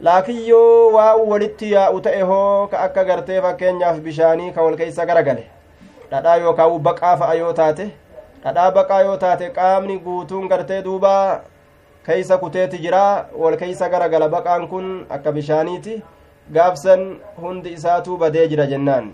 [0.08, 5.06] laakiin yoo waa walitti yaa'u ta'e hoo ka akka gartee fakkeenyaaf bishaanii ka wal keeysa
[5.12, 5.44] garagale
[6.12, 7.86] dhadhaa yookaa baqaa fa'a yoo taate
[8.44, 11.42] dhadhaa baqaa yoo taate qaamni guutuun gartee duubaa
[12.06, 14.30] keeysa kuteeti jira wal keeysa garagala.
[14.30, 16.02] Baqaan kun akka bishaaniiti.
[16.54, 19.12] Gaafsan hundi isaatuu badee jira jennaan.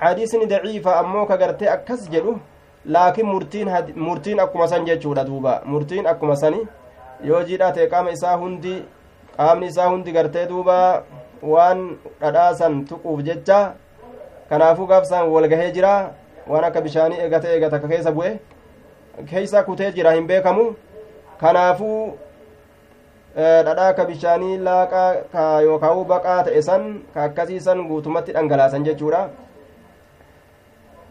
[0.00, 2.38] Hadiisni daciifa ammoo ka gartee akkas jedhu
[2.84, 5.62] laakiin murtiin murtiin akkuma san jechuudha duuba.
[5.64, 6.60] Murtiin akkuma sani
[7.24, 8.74] yoo jiidhaa ta'e qaama isaa hundi
[9.36, 11.02] qaamni isaa hundi gartee duuba
[11.42, 13.74] waan dhadhaasan tuquuf jecha
[14.50, 15.94] kanaafuu gaafsan wal gahee jira
[16.48, 18.32] waan akka bishaanii eegate eegata ka keessa bu'e
[19.30, 20.68] keeysa kutee jira hin beekamu
[21.40, 22.18] kanaafuu
[23.36, 29.26] dhadhaa ka bishaanii laaqaa ka yookaan baqaa ta'e san ka akkasii san guutumatti dhangalaasan jechuudha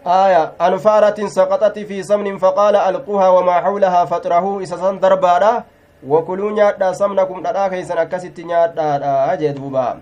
[0.05, 5.63] آية عن فارة سقطت في سمن فقال ألقوها وما حولها فطره إسسا دربادا
[6.07, 9.97] وكلوا نيادا سمنكم دادا كيسن أكست نيادا أجد بوبا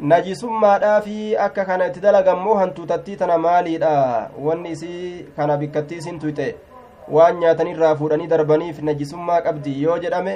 [0.00, 6.54] najisummaadhaa fi akka kana itti dalagammoo hantuutattii tana maaliidha wanni isii kana bikkattii isin tuyxe
[7.16, 10.34] waan nyaatanirraa fuudhanii darbaniif najisummaa qabdi yoo jedhame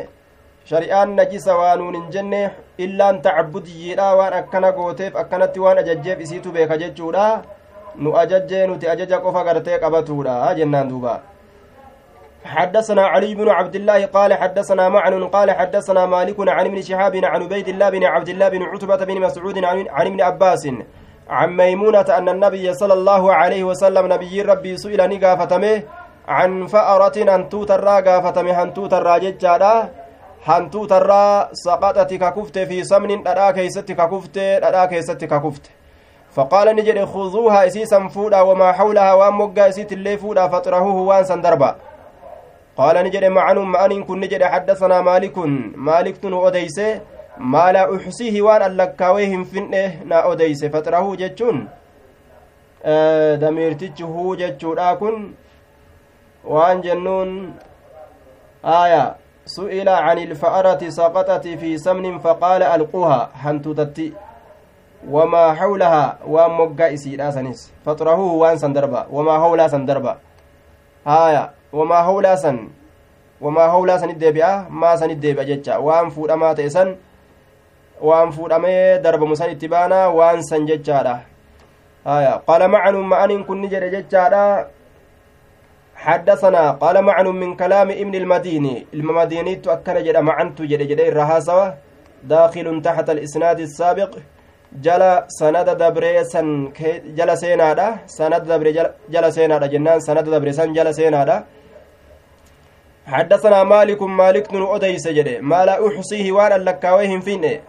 [0.70, 2.42] shari'aan najisa waanuun hin jenne
[2.86, 7.26] illaan tacabudiyyiidha waan akkana gooteef akkanatti waan ajajjeef isiitu beeka jechuudha
[7.96, 11.20] nu ajajjee nuti ajaja qofa gartee qabatuudha jennaan duuba
[12.44, 17.42] حدثنا علي بن عبد الله قال حدثنا معن قال حدثنا مالك عن ابن شهاب عن
[17.42, 20.68] عبيد الله بن عبد الله بن عتبة بن مسعود عن, ابن عباس
[21.30, 25.82] عن ميمونة أن النبي صلى الله عليه وسلم نبي ربي سئل نقافتمه
[26.28, 29.88] عن فأرة أن توتر قافتمه أن توتر ججالا
[30.44, 35.70] hantuutarraa saqaxati ka kufte fi samnin dhadhaa keeysatti ka kufte dhadhaa keessatti ka kufte
[36.36, 40.44] faqaala ni jedhe kuduuhaa isiisan fuudha wamaa xawlahaa waan moggaa isiitillee fuudha
[42.76, 45.52] faxrahuuhu waan san darba qaala ni jedhe macanun ma'aniin kun ni jedhe xaddasanaa maalikun
[45.88, 47.00] maaliktu nu odeyse
[47.38, 51.68] maa laa uxsiihi waan allakkaawee hin finne naa odeyse faxrahuu jechuun
[53.40, 55.34] damiirtichi huu jechuudha kun
[56.54, 57.54] waan jennuun
[58.62, 59.14] aya
[59.46, 64.14] su'ila can ilfa'arati saqaxati fi samnin faqaala alquuha hantuutatti
[65.10, 67.32] wamaa hawlahaa waan moggaa isiidha
[72.08, 72.58] hawlaa san
[73.40, 76.96] wamaa hawlaa sanit deebi'a maa sanit deebi'a jecha waan fuudhamaa ta'e san
[78.00, 81.14] waan fuudhamee darbamu san itti baana waan san jechaadha
[82.04, 84.44] haya qaala macanun ma'aniin kun ni jedhe jechaadha
[86.04, 91.66] حدثنا قال معن من كلام ابن المديني المديني أكن جد معنت جد جد الرهاسوة
[92.34, 94.12] داخل تحت الإسناد السابق
[94.86, 95.02] جل
[95.38, 96.48] سند دبريسن
[97.18, 98.72] جل سينادا سند دبري
[99.12, 101.36] جل سينادا جنان سند دبريسن جل سينادا
[103.06, 107.60] حدثنا مالك مالك بن أديس جد ما لا أحصيه وأنا لكاويهم فين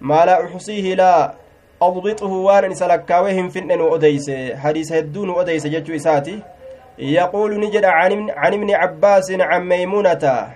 [0.00, 1.34] ما لا أحصيه لا
[1.82, 4.30] أضبطه وأنا سلكاويهم فين أديس.
[4.54, 6.42] حديث هدون أديس جتو إساتي.
[6.98, 10.46] يقول نجد عن, عن ابن عباس عن ميمونة.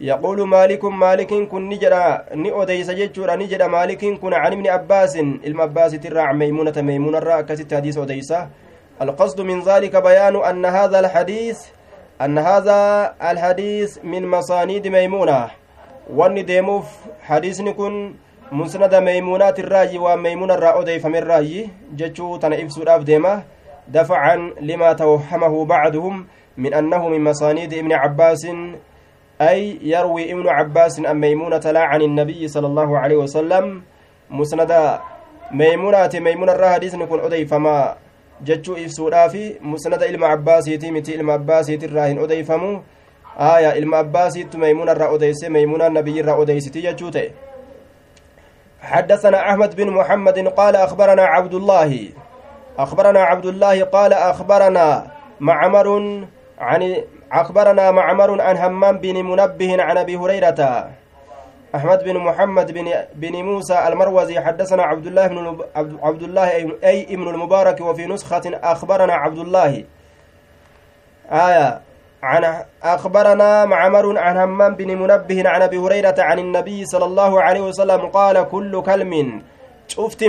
[0.00, 1.94] يقول مالك مالك كن نجد
[2.34, 5.16] نؤديس جتشورا نجد مالك كن عن ابن عباس.
[5.44, 8.48] علم عباس ترى عن ميمونة ميمونة را كست أديسة
[9.02, 11.77] القصد من ذلك بيان أن هذا الحديث
[12.18, 15.50] أن هذا الحديث من مصانيد ميمونة.
[16.10, 16.86] وأن ديموف
[17.22, 18.14] حديث كن
[18.52, 23.42] مسند ميمونات الراجي وميمونة را أديف من الراجي جتشو تنئف سوراف ديمه
[23.88, 26.26] دفعا لما توهمه بعضهم
[26.56, 28.46] من أنه من مصانيد ابن عباس
[29.40, 33.82] أي يروي ابن عباس أن ميمونة لا عن النبي صلى الله عليه وسلم.
[34.30, 34.72] مسند
[35.52, 37.96] ميمونة ميمونة الرا حديث نكون أدي فما
[39.60, 42.82] مسند إلما عباسيتي متي إلما عباسيتي الراهن أدي فمو
[43.38, 47.10] آية إلما عباسيت ميمونة الرا أديسي ميمونة النبي الرا أديسي جتشو
[48.80, 52.08] حدثنا أحمد بن محمد قال أخبرنا عبد الله
[52.78, 55.88] أخبرنا عبد الله قال أخبرنا معمر
[56.58, 56.96] عن
[57.32, 60.90] أخبرنا معمر عن همام بن منبه عن أبي هريرة
[61.74, 65.58] أحمد بن محمد بن بن موسى المروزي حدثنا عبد الله بن
[66.02, 66.48] عبد الله
[66.84, 69.84] أي ابن المبارك وفي نسخة أخبرنا عبد الله.
[71.30, 71.80] آية.
[72.22, 77.60] عن أخبرنا معمر عن همام بن منبه عن أبي هريرة عن النبي صلى الله عليه
[77.60, 79.42] وسلم قال كل كلم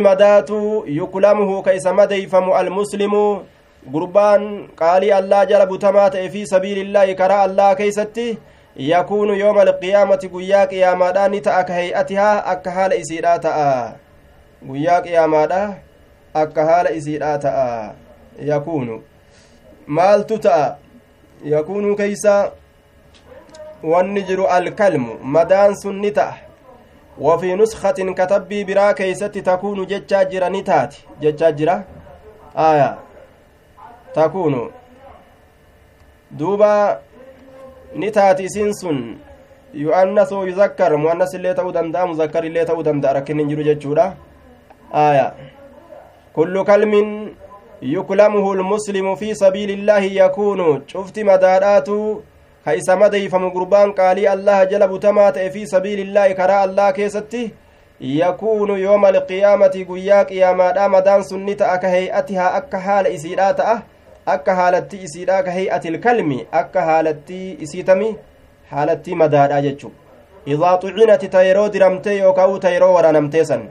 [0.02, 3.44] madaatu yuklamuhu ka isa madeyfamu almuslimu
[3.92, 8.38] gurbaan qaalii allaa jala butamaa ta'e fi sabiilillaahi karaa allaa keeysatti
[8.80, 13.94] yakuunu yooma alqiyaamati guyyaa qiyaamaadha ni ta'a ka hey'atihaa akka haala isiidhaa ta'a
[14.68, 15.62] guyyaa qiyaamaadha
[16.34, 17.94] akka haala isiidhaa ta'a
[18.52, 19.02] yakuunu
[19.88, 20.78] maaltu ta'a
[21.44, 22.52] yakuunuu keeysa
[23.84, 26.50] wanni jiru alkalmu madaan sun ni ta'a
[27.20, 31.84] وفي نسخة kitaabii biraa keeysatti تكون jechaa jira ni taati jechaa jira
[32.56, 32.98] aya
[34.16, 34.72] تكون
[36.32, 37.00] duuba
[37.96, 38.98] ni taati sansan
[39.74, 44.06] يؤنث ويذكر مؤنث illee ta'uu danda'a مذكر illee ta'uu danda'a rakkoon hin jiru jechuudha
[44.94, 45.34] آية
[46.36, 46.94] كل كلم
[47.82, 51.90] يكلمه المسلم في سبيل الله يكون شفت مدارات
[52.70, 57.54] ka isa madeyfamu gurbaan qaalii allaha jala butamaa ta'e fi sabiilillaahi karaa allah keessatti
[58.00, 63.76] yakuunu yooma alqiyaamati guyyaa qiyaamaadha madaan sun ni ta'a ka hey'atihaa akka haala isiidhaa ta'a
[64.26, 68.16] akka haalatti isiidhaa ka hey'ati ilkalmi akka haalatti isiitami
[68.72, 69.92] haalatti madaadha jechu
[70.46, 73.70] idaa xucinati ta yeroo diramtee yookaa ta yeroo waraanamtee san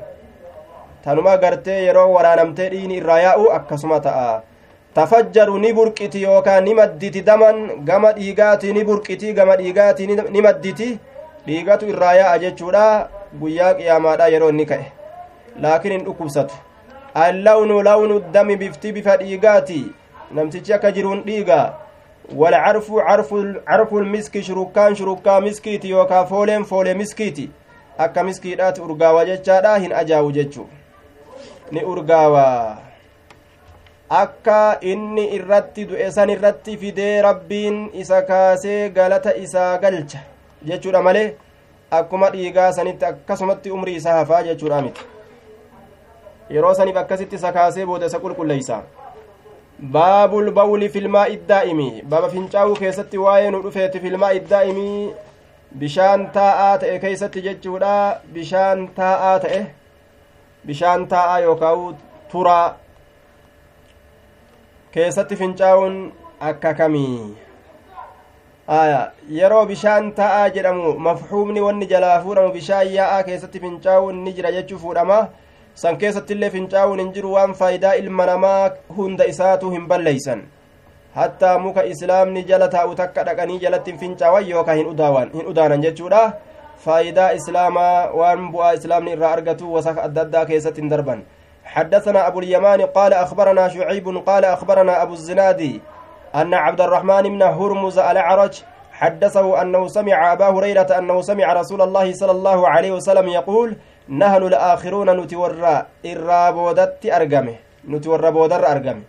[1.05, 4.41] tanuma gartee yeroo waraanamtee dhiini irraa yaa'u akkasuma ta'a.
[4.95, 10.89] Tafajjaru ni burqiti yookaan ni madditi daman gama dhiigaati ni burqiti gama dhiigaati ni madditi
[11.47, 13.09] dhiigatu irraa yaa'a jechuudha.
[13.41, 14.93] Guyyaa qiyaamaadha yeroo inni ka'e.
[15.63, 16.55] Laakiin hin dhukkubsatu.
[17.15, 19.81] Allawnu lawnu dami bifti bifa dhiigaati
[20.31, 21.75] namtichi akka jiruun dhiiga.
[22.37, 23.01] Walcarfu
[23.67, 27.51] carful miski shurukkaan shurukkaa miskiiti yookaa fooleen foolee miskiiti.
[27.99, 30.69] Akka miskiidhaati urgaawa jechaadha hin ajaawu jechuu.
[31.73, 32.77] Ni urgaawa.
[34.11, 40.19] Akka inni irratti du'e san irratti fidee rabbiin isa kaasee galata isaa galcha
[40.65, 41.35] jechuudha malee
[41.91, 45.01] akkuma dhiigaa sanitti akkasumatti umrii isaa hafaa jechuudha miti.
[46.51, 48.81] Yeroo saniif akkasitti isa kaasee booda isa qulqulleeysa
[49.79, 55.15] baabul bawli filmaa iddaa'imi baaba fincaa'uu keessatti waa'ee nu dhufeeti filmaa iddaa'imii
[55.83, 59.61] bishaan taa'aa ta'e keeysatti jechuudha bishaan taa'aa ta'e
[60.67, 61.97] bishaan taa'aa yookaan
[62.33, 62.77] turaa
[64.97, 65.97] keessatti fincaa'uun
[66.51, 67.35] akka kamii
[68.79, 69.01] aya
[69.41, 74.79] yeroo bishaan taa'aa jedhamu mafhuumni wanni jalaa fuudhamu bishaan yaa'aa keessatti fincaa'uun ni jira jechuu
[74.87, 75.27] fuudhama
[75.81, 80.41] san keessattillee fincaa'uun hin jiru waan faayidaa ilma namaa hunda isaatu hin balleeysan
[81.19, 86.23] hattaa muka islaamni jala taa'u takka dhaqanii jalatti hin fincaawan yookaan hin udaanan jechuudha
[86.87, 91.27] faayidaa islaamaa waan bu'aa islaamni irraa argatu wasaka adda addaa keessatti hin darban
[91.69, 95.81] حدثنا أبو اليمان قال أخبرنا شعيب قال أخبرنا أبو الزنادي
[96.35, 98.55] أن عبد الرحمن بن هرمز الأعرج
[98.93, 103.77] حدثه أنه سمع أبا هريرة أنه سمع رسول الله صلى الله عليه وسلم يقول
[104.09, 107.57] نحن الآخرون نتورى الرابودت أرقمه
[107.89, 109.03] نتورى بودر أرقمه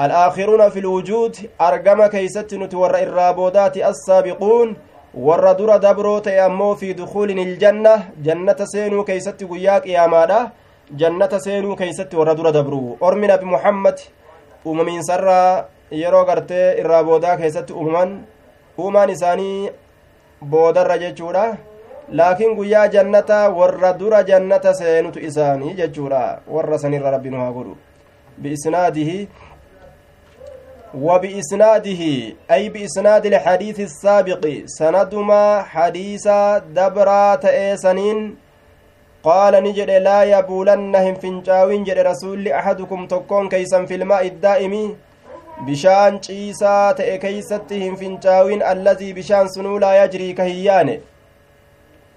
[0.00, 4.76] الآخرون في الوجود أرقم كيست نتورى الرابودات السابقون
[5.14, 7.90] warra dura dabroo ta'e ammoo fi dukuulin iljanna
[8.24, 10.38] jannata seenuu keeysatti guyyaa qiyaamaadha
[11.00, 14.00] jannata seenuu keeysatti warra dura dabru ormi nabi muhammad
[14.64, 15.64] uumamiinsarraa
[16.02, 18.24] yeroo gartee irraa boodaa keessatti uumaman
[18.78, 19.70] uumaan isaanii
[20.54, 21.44] boodarra jechuudha
[22.08, 27.76] laakiin guyyaa jannata warra dura jannata seenutu isaanii jechuudha warra sanirra rabbi nu haa godhu
[28.38, 29.28] biisnaadihi
[30.94, 32.02] وبإسناده
[32.50, 36.28] أي بإسناد الحديث السابق سندما حديث
[36.76, 38.36] دبرا تأسنين
[39.24, 44.96] قال نجد لا يبولنهم فنجاوين جد رسول أحدكم تكون كيسا في الماء الدائم
[45.66, 49.94] bishaan ciisaa ta'e keeysatti hin fincaawin allazii bishaan sunuu laa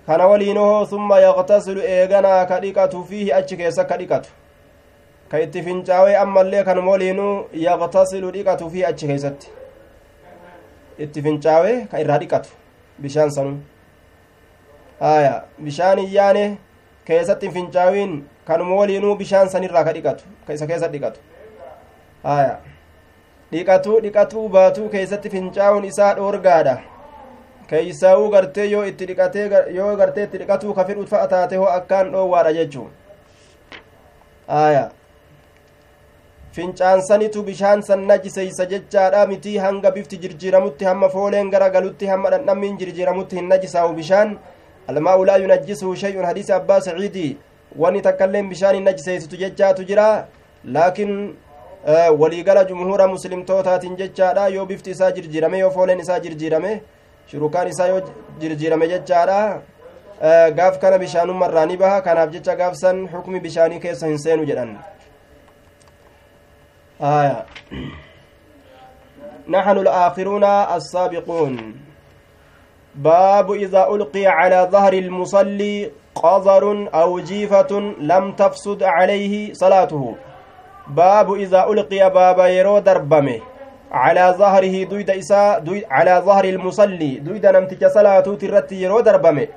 [0.08, 4.30] kana waliinoo summa yaqtasilu eeganaa ka dhiqatu fiihi achi keessa ka dhiqatu
[5.32, 7.34] ka itti fincaawee ammallee kanuma waliinuu
[7.68, 9.48] yaqtasilu dhiqatu fiihi achi keeysatti
[11.08, 12.50] itti fincaawee ka irraa dhiqatu
[13.08, 13.58] bishaan sanuu
[15.14, 16.58] aya bishaan hiyyaane
[17.12, 18.16] keessatti hin fincaawin
[18.48, 21.20] kanuma waliinuu bishaan sanirraa ka dhiqatu ka isa keessa dhiqatu
[22.36, 22.58] aya
[23.52, 26.78] dhiqatuu dhiqatuu baatuu keessatti fincaa'uun isaa dhoorgaadha
[27.70, 29.46] keeysaa'uu gartee yoo itti dhiqatee
[29.78, 32.88] yoo gartee itti dhiqatuu ka fedhu fa'a taate hoo akkaan dhoowwaadha jechuu
[34.48, 34.84] aya
[36.58, 42.78] fincaansanitu bishaan san najiseysa jechaadha mitii hanga bifti jirjiiramutti hamma fooleen gara galutti hamma dhandhammiin
[42.82, 44.38] jirjiiramutti hin najisaa'u bishaan
[44.94, 47.32] almaa'u laa yunajjisuhu shay'un hadiisi abbaa saciidii
[47.84, 50.08] wanni takkailleen bishaan hin najiseysitu jechaatu jira
[50.78, 51.14] laakiin
[52.20, 56.72] waliigala jumhuura muslimtootaatiin jechaadha yoo bifti isaa jirjiirame yoo fooleen isaa jirjiirame
[57.32, 58.02] shurukaan isaa yoo
[58.40, 59.40] jirjiirame jechaadha
[60.58, 64.78] gaaf kana bishaanummarraa ni baha kanaaf jecha gaafsan xukmi bishaanii keessa hin seenu jedhan
[69.48, 71.76] نحن الآخرون السابقون
[72.96, 80.16] باب إذا ألقي على ظهر المصلي قذر أو جيفة لم تفسد عليه صلاته
[80.88, 83.40] باب إذا ألقي بابا يرو دربمه
[84.04, 89.48] على ظهره دويد إساء دويد على ظهر المصلي دويد نمتج صلاة ترت يرو دربمه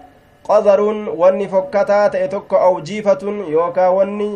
[0.49, 0.81] قذر
[1.21, 3.23] وني فكتا تأتك أو جيفة
[3.57, 4.33] يوكا وني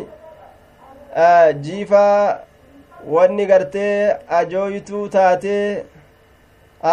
[1.13, 2.07] آه جيفة
[3.07, 3.89] وني قرتي
[4.39, 5.83] أجويتو تاتي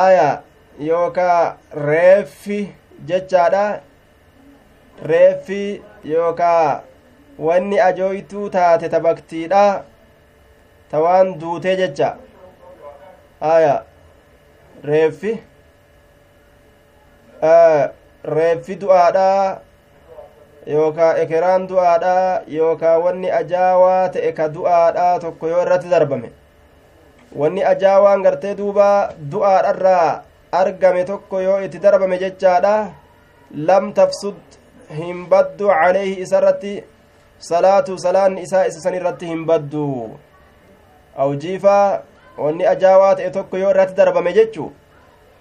[0.05, 0.31] آية
[0.79, 1.57] يوكا
[1.88, 2.66] ريفي
[3.09, 3.81] جتشادا
[5.07, 6.83] ريفي يوكا
[7.40, 9.83] wanni ajooytuu taate tabaktiidha
[10.90, 12.09] ta waan duutee jecha
[13.40, 13.85] aya
[14.85, 15.33] reeffi.
[18.24, 19.61] Reeffi du'aadha
[20.66, 26.31] yookaa ekeraan du'aadha yookaa wanni ajaawaa ta'e ka du'aadha tokko yoo irratti darbame.
[27.33, 30.22] Wanni ajaawaan gartee duuba du'aadharraa
[30.53, 32.92] argame tokko yoo itti darbame jechaadha.
[33.57, 34.37] Lam tafsud
[34.98, 36.85] hin baddu caleeyhi isarratti
[37.38, 39.87] salaatu salaan isaa isa san irratti hin baddu.
[41.16, 42.03] Awjiifaa
[42.38, 44.71] wanni ajaawaa ta'e tokko yoo irratti darbame jechu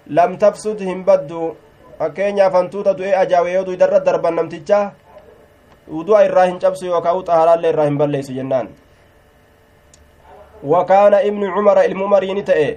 [0.08, 1.56] lam tabsud hin baddu.
[2.00, 4.80] Fakkeenyaaf hantuuta du'ee ajaawe yoo duydarra darban namticha
[6.02, 8.70] udu'a irraa hin cabsu yookaa u xaharaallee irraa hin balleeysu jennaan.
[10.64, 12.70] Wakaana ibnu cumara ilmu umariini ta'e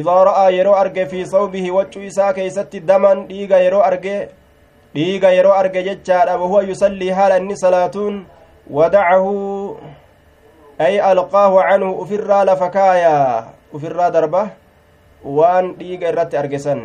[0.00, 4.16] idaa ra'aa yeroo arge fi sawbihi waccuu isaa keeysatti daman dhiiga yeroo arge
[4.94, 8.20] dhiiga yeroo arge jechaadha wahuwa yusallii haala inni salaatuun
[8.78, 9.32] wadacahu
[10.86, 13.14] ay alqaahu canhu ufirraa lafa kaaya
[13.76, 14.42] ufirraa darba
[15.24, 16.80] waan dhiiga irratti argesan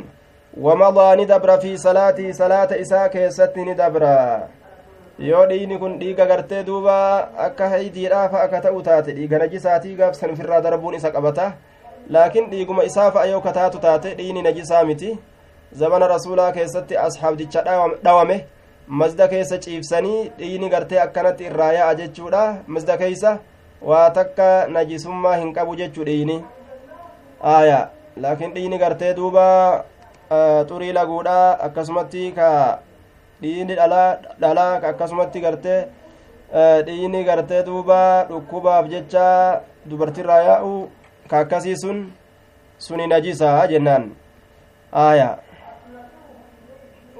[0.66, 4.16] wamadaa ni dabra fi salaatii salaata isaa keessatti ni dabra
[5.30, 6.96] yoo dhiigni kun dhiiga gartee duuba
[7.48, 11.48] akka haydiidhaa fa'a akka ta'u taate dhiiga najisaatii gaafsan ufirraa darbuun isa qabata
[12.18, 15.16] laakiin dhiiguma isaa fa'a yoo kataatu taate dhiigni najisaa miti
[15.84, 17.64] zamana rasuulaa keessatti asxaabdicha
[18.04, 18.38] dhawame
[18.88, 23.38] masda keessa ciibsanii dhiigni gartee akkanatti irraa yaa'a jechuudha masda keeysa
[23.90, 26.38] waa takka najisummaa hin qabu jechuu dhiigni
[27.58, 27.80] aya
[28.26, 29.46] laakiin dhiigni gartee duuba
[30.70, 32.50] xurii laguudha akkasumatti ka
[33.42, 33.76] dhiigni
[34.42, 35.80] dhalaa akkasumatti gartee
[36.86, 39.26] dhiini gartee duuba dhukkubaaf jecha
[39.90, 40.74] dubartirraa yaa'u
[41.30, 42.00] ka akkasii sun
[42.80, 44.12] suni najisaa jennaan
[44.92, 45.30] aya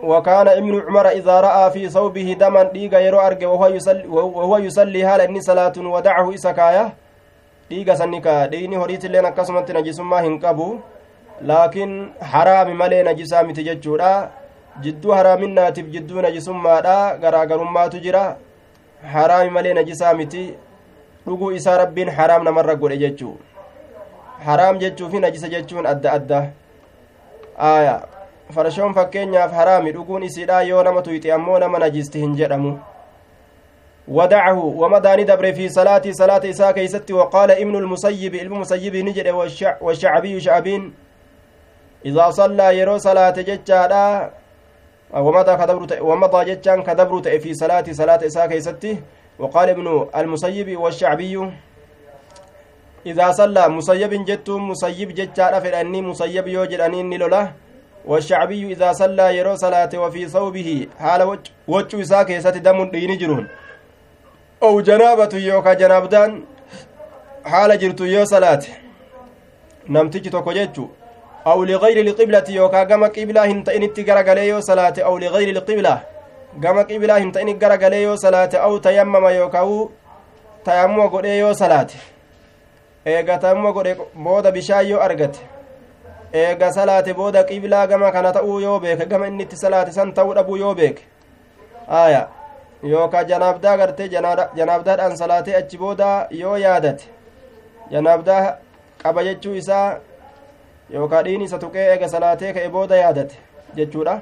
[0.04, 5.04] وكان ابن عمر إذا رأى في ثوبه دما ديغا يرو أرجع وهو يصلي وهو يصلي
[5.04, 6.86] هال إني صلاة ودعه إسكايا
[7.70, 10.70] ديغا سنكا ديني هريت اللي نكسمت نجسما هنكبو
[11.42, 11.90] لكن
[12.22, 14.30] حرام مالي نجسا متججورا
[14.84, 18.24] jidduu haraaminaatiif jidduu najisummaadha garaagarummaatu jira
[19.14, 20.44] haraami malee najisaa miti
[21.28, 23.36] dhuguu isaa rabbiin haraam namarra godhe jechuu
[24.48, 26.40] haraam jechuu fi najisa jechuun adda adda
[27.70, 27.96] aya
[28.54, 32.80] farshoon fakkeenyaaf haraami dhuguun isiidha yoo nama tuyxe ammoo nama najisti hin jedhamu.
[34.08, 39.78] ودعه ومداني دبر في صلاة صلاة إساء كيست وقال ابن المسيب ابن المسيب نجد والشع
[39.82, 40.94] والشعبي شعبين
[42.06, 44.32] إذا صلى يرو صلاة ججادا
[45.14, 49.02] ومضى كدبر ومضى ججان كدبر في صلاة صلاة إساء كيستي
[49.40, 51.36] وقال ابن المسيب والشعبي
[53.06, 57.65] إذا صلى مسيب جت مسيب ججان فلأني مسيب يوجد أنين لولا
[58.08, 61.22] والشعبي إذا صلى يرو صلاة وفي ثوبه حال
[61.68, 63.48] وجه إساء كيستي دم دين جرون.
[64.64, 66.44] أو جنابة يوكا جنابدان
[67.46, 68.64] haala jirutti yoo salaate.
[69.90, 70.88] namticha tokko jechuu
[71.48, 74.94] أو لغير القبلة yookaa gama qiblaa hin ta'initti garagalee yoo salaate.
[75.00, 76.00] أو لغير القبلة
[76.64, 78.50] gama qiblaa hin ta'in garagalee yoo salaate.
[78.54, 79.90] أو تيمم yookaa
[80.66, 81.88] tayammuma godhee yoo salaate.
[83.06, 85.00] eega tammuma godhe booda bishaan yoo
[86.34, 90.34] eega salaate booda qiblaa gama kana ta'uu yoo beeke gama inni itti salaate san ta'uu
[90.36, 91.04] dhabuu yoo beeke.
[91.88, 92.28] Aya.
[92.84, 97.04] Yookaa janaabdaa gartee janaabdaadhaan salaatee achi booda yoo yaadate
[97.92, 98.58] janaabdaa
[99.04, 99.98] qaba jechuu isaa
[100.94, 103.36] yookaa dhiin isa tuqee eega salaatee ka'e booda yaadate
[103.76, 104.20] jechuudha.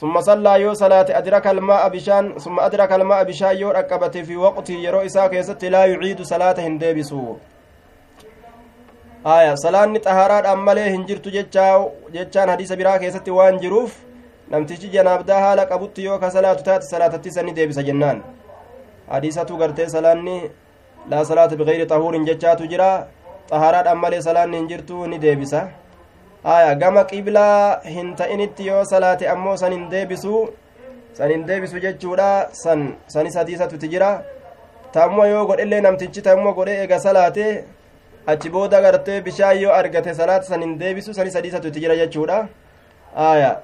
[0.00, 4.84] Summa sallaa yoo salaate adraka almaa'a bishaan summa adraka almaa'a bishaan yoo dhaqqabate fi waqtii
[4.84, 7.38] yeroo isaa keessatti laa yuciidu salaata hin deebisu
[9.24, 13.92] aya salaanni xahaaraadhaan malee hin jirtu jechaan hadiisa biraa keessatti waan jiruuf
[14.50, 18.22] namtichi janaabdaa haala qabutti yoo ka salaatu taate salaatatti sanni deebisa jennaan
[19.12, 20.34] hadiisatu gartee salaanni
[21.12, 22.88] laa salaata bigayri xahuurin jechaatu jira
[23.50, 25.60] xahaaraadhaan malee salaanni hin jirtu ni deebisa
[26.54, 30.40] aya gama qiblaa hin ta'initti yoo salaate ammoo san hin deebisu
[31.18, 32.30] san hin deebisu jechuudha
[32.62, 32.82] san
[33.14, 34.10] sanis hadiisatutti jira
[34.98, 37.46] tammuma yoo godhellee namtichi tammuma godhe eega salaate
[38.26, 42.48] achi booda gartee bishaan yoo argate salaata san hin deebisu sanis hadiisatutti jira jechuudha.
[43.16, 43.56] Aya.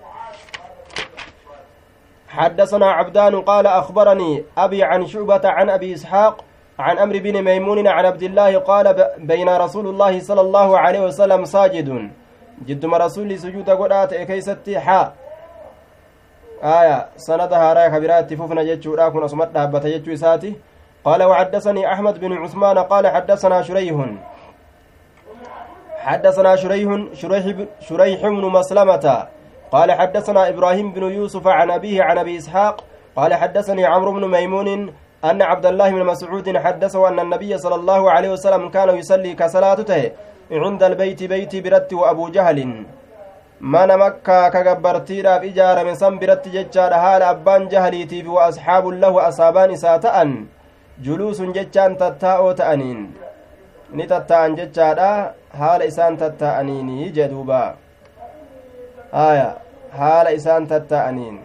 [2.29, 6.45] حدثنا عبدان قال أخبرني أبي عن شعبة عن أبي إسحاق
[6.79, 11.45] عن أمر بن ميمون عن عبد الله قال بين رسول الله صلى الله عليه وسلم
[11.45, 12.11] ساجد.
[12.67, 15.13] جد ما رسول سجود قرات كيستي حا.
[16.63, 17.07] آية.
[17.17, 20.55] سندها رايك برات فوفنا جتشو راكن أصمت دابة جتشو ساتي
[21.05, 23.97] قال وحدثني أحمد بن عثمان قال حدثنا شريح.
[26.09, 26.89] حدثنا شريح
[27.21, 27.45] شريح
[27.89, 29.27] شريح بن مسلمة
[29.73, 32.85] قال حدثنا إبراهيم بن يوسف عن أبيه عن أبي إسحاق
[33.17, 34.69] قال حدثني عمرو بن ميمون
[35.25, 40.11] أن عبد الله بن مسعود حدثه أن النبي صلى الله عليه وسلم كان يصلي كصلاته
[40.53, 42.85] عند البيت بيت برت وأبو جهل.
[43.61, 49.75] mana makkaa ka gabbartiidhaaf ijaarame san biratti jechaadha haala abbaan jahaliitiif wa asxaabun lahu asaabaan
[49.77, 50.47] isaa ta'an
[51.07, 52.55] juluusun jechaan tattaa'oo
[53.93, 55.34] ni tattaa'an jechaadha.
[55.59, 57.61] Haala isaan tattaa'aniini jedhuuba
[59.12, 59.57] aya
[59.99, 61.39] haala isaan tattaa'aniin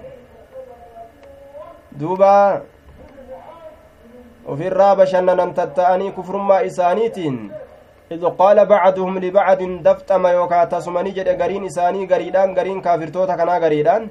[2.00, 2.62] duuba
[4.46, 7.52] ofirraa bashannanan tatta'anii kufrummaa isaaniitiin
[8.12, 14.08] إذ قال بعضهم لبعض دفتما يوكا تسمني جد غرين إساني غريدان غرين كافرتوتا كنا غريدان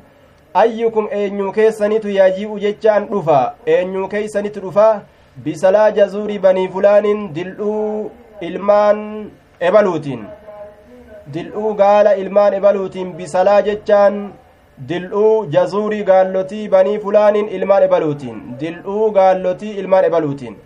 [0.57, 5.03] أيكم أينيو كيسانيتو يجيء ججان رفا أينيو كيسانيتو رفا
[5.45, 8.11] بسلا جزور بني فلان دلؤو
[8.49, 9.29] إلمان
[9.63, 10.21] إبلوتين
[11.35, 14.15] دلؤو قال إلمان إبلوتين بسلا ججان
[14.89, 20.57] dil'uu jazuurii gaallotii banii fulaaniin ilmaan ebaluutiin dil'uu gaallotii ilmaan ebaluutiin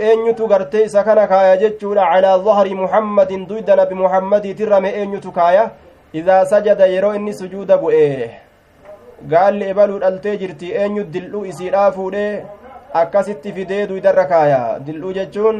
[0.00, 5.70] eenyutu gartee isa kana kaaya jechuudha calaa dahri muhammadin duyda nabi muhammadii tirrame eenyutu kaaya
[6.20, 8.30] idaa sajada yeroo inni sujuuda bu'e
[9.32, 12.44] gaalli ebaluu dhaltee jirti eenyu dil'uu isiidhaa fuudhee
[12.92, 15.58] akkasitti fidee duydarra kaaya dil'uu jechuun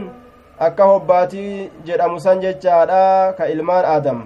[0.67, 4.23] akka hobbaatii jedhamu san jechaadha ka ilmaan aadam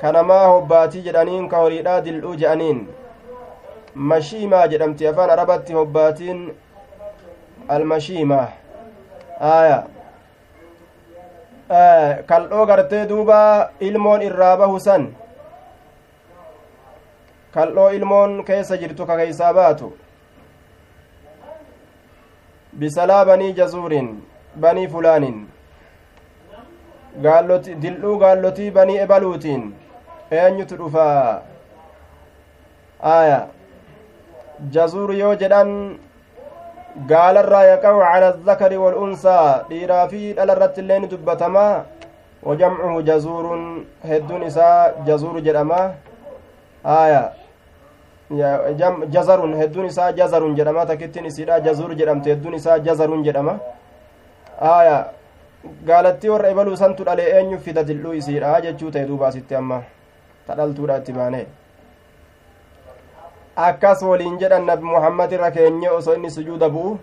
[0.00, 2.82] kanamaa hobbaatii jedhaniin ka horiidhaa dil'uu jedhaniin
[3.94, 6.44] mashiimaa jedhamti afaan arabatti hobbaatiin
[7.68, 8.42] almashiima
[9.54, 9.82] aya
[12.26, 13.40] kal'oo gartee duuba
[13.80, 15.08] ilmoon irraa bahu san
[17.54, 19.92] kal'oo ilmoon keessa jirtu ka keeysaa baatu
[22.80, 24.08] bisalaa banii jazuurin
[24.56, 24.88] banii
[27.24, 29.64] gaalloti dildhuu gaallotii banii ebaluutiin
[30.30, 31.42] eenyutu dhufaa
[33.16, 33.40] aya
[34.76, 35.74] jazuur yoo jedhan
[37.10, 41.84] gaalarraa yaqa'u cala azzakari walunsaa dhiiraa fi dhala irratti illee ni dubbatamaa?
[42.48, 43.62] Wajamcuhu jazuurun
[44.08, 45.80] hedduun isaa jazuuru jedhama
[46.84, 47.22] aya
[49.10, 53.58] jazarun hedduun isaa jazarun jedhama takkittiin isiidha jazuur jedhamte hedduun isaa jazarun jedhama
[54.60, 54.96] aya
[55.86, 59.82] gaalattii warra ebaluu santu dhale eenyu fida dildhuu isiidha jechuu ta'e duuba asitti amma
[60.46, 61.46] ta dhaltuudha itti baane
[63.56, 66.98] akkas waliin jedhan nabi muhammad irra keenye osoo inni sujuuda bu'u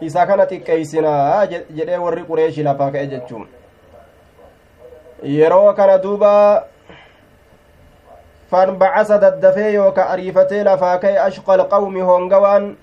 [0.00, 3.46] isa kana xiqqeeysinaa jedhee warri qureeshi lafaa ka'e jechuun
[5.22, 6.32] yeroo kana duuba
[9.72, 12.76] yooka ariifatee lafaa ka'e ashqa alqawmi hoongawaan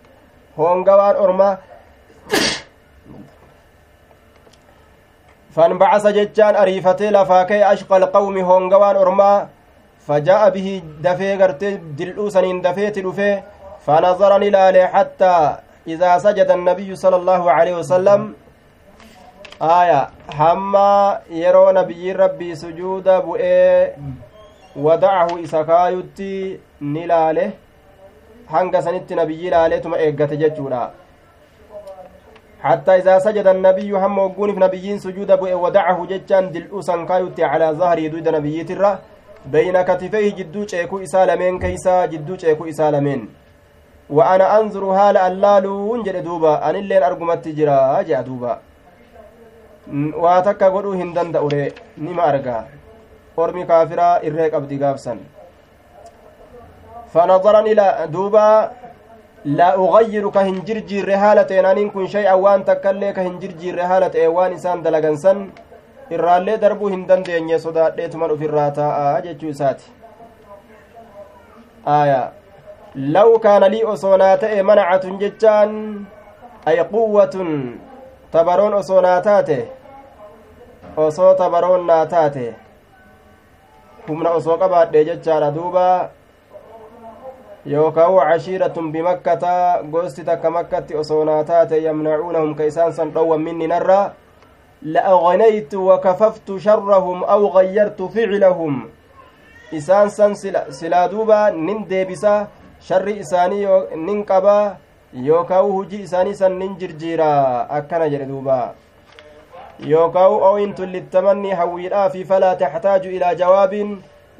[0.57, 1.57] hoongawaan orma
[5.55, 9.37] fanbacasa jechaan ariifatee lafaa ka'e ashqa alqawmi hoongawaan ormaa
[10.09, 13.41] فجاء به دفي غرتي دلو سنين دفيت دفي
[13.85, 15.55] فنظر إلى حتى
[15.87, 18.33] إذا سجد النبي صلى الله عليه وسلم
[19.61, 22.55] آية حما يرو نبي ربي
[24.79, 27.51] سجود بؤي ودعه إسكايتي نلاله
[28.49, 30.91] hanga sanitti nabiyyi laaleetuma eeggate jechuudha
[32.59, 37.99] حتى إذا سجد النبي هم وقونف نبيين سجود بؤي ودعه ججان دلء سنكايتي على ظهر
[37.99, 38.99] يدود نبيي ترى
[39.45, 40.65] بين كتفيه جدو
[41.25, 43.27] lameen keeysa jidduu ceekuu isaa lameen
[44.09, 48.59] وأنا أنظر هالا اللالون duuba anilleen argumatti jira jedha duuba
[50.19, 52.78] waa takka godhuu hin danda'ure nima argaa
[53.45, 55.19] ormi kaafiraa irree qabdi gaafsan
[57.13, 58.49] فنظرا إلى دوبا
[59.45, 64.77] لا أغير كهنجر جير هالة أنين كن شيئا وان تكلي كهنجر جير هالة وان إنسان
[64.85, 65.37] دلغنسن
[66.15, 69.91] irraallee darbuu hin dandeenye sodaadheetuman ufirraa taa'aa jechuu isaati
[71.85, 72.21] aya
[72.95, 75.71] law kaana lii osoo naa ta'e manacatun jechaan
[76.65, 77.51] ay quwwatun
[78.31, 79.59] tabaroon osoo naa taate
[81.05, 82.45] osoo tabaroon naa taate
[84.09, 85.85] humna osoo qabaadhe jechaadha duuba
[87.65, 93.67] yookaan cashiiratun bimakkata gosti takka makkatti osoo naa taate yamnacuunahum ka isaan san dhowwan minni
[93.67, 94.05] narraa
[94.81, 98.73] لأغنيت وكففت شرهم أو غيرت فعلهم
[99.73, 100.33] إسان سن
[100.69, 102.47] سلا دوبا نن ديبسا
[102.87, 104.77] شر إساني نن قبا
[105.13, 107.31] يوكاو هجي إساني سن نن جرجيرا
[107.77, 108.59] أكنا جردوبا
[109.87, 113.73] أو إنت للتمني حويلا في فلا تحتاج إلى جواب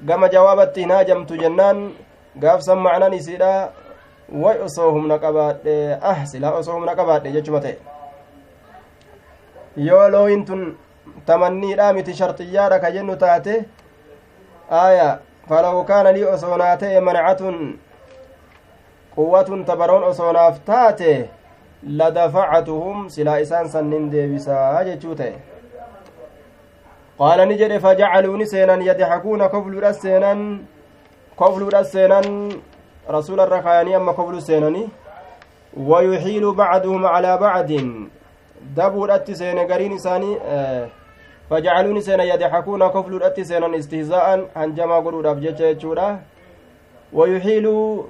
[0.10, 1.92] قام جوابت ناجمت جنان
[2.44, 3.70] قاف سمعنا نسيدا
[4.32, 7.78] way osoo humna qabaadhe ah silaa osoo humna qabaadhe jechuma ta'e
[9.88, 10.78] yoo looyin tun
[11.26, 13.66] tamanniidha miti sharxiyyaadha ka jennu taate
[14.70, 15.20] aya
[15.50, 17.58] falaw kaana lii osoo naa ta'e manacatun
[19.16, 21.30] quwwatun tabaroon osoo naaf taate
[21.88, 25.36] ladafacatuhum silaa isaan sannin deebisaa jechuu ta'e
[27.20, 30.42] qaala ni jedhe fajacaluuni seenan yadxakuuna kofluudha seenan
[31.36, 32.52] kofluudha seenan
[33.18, 34.90] rasuula irra kaayanii amma koflu seenani
[35.78, 37.72] ويحيل بعضهم على بعض
[38.76, 40.38] dabuudhatti seene gariin isaanii
[41.50, 46.20] fajacaluuni seena yadxakuuna kofluudhatti seenan istihzaa'an hanjamaa godhuudhaaf jecha jechuudha
[47.14, 48.10] wayuxiiluu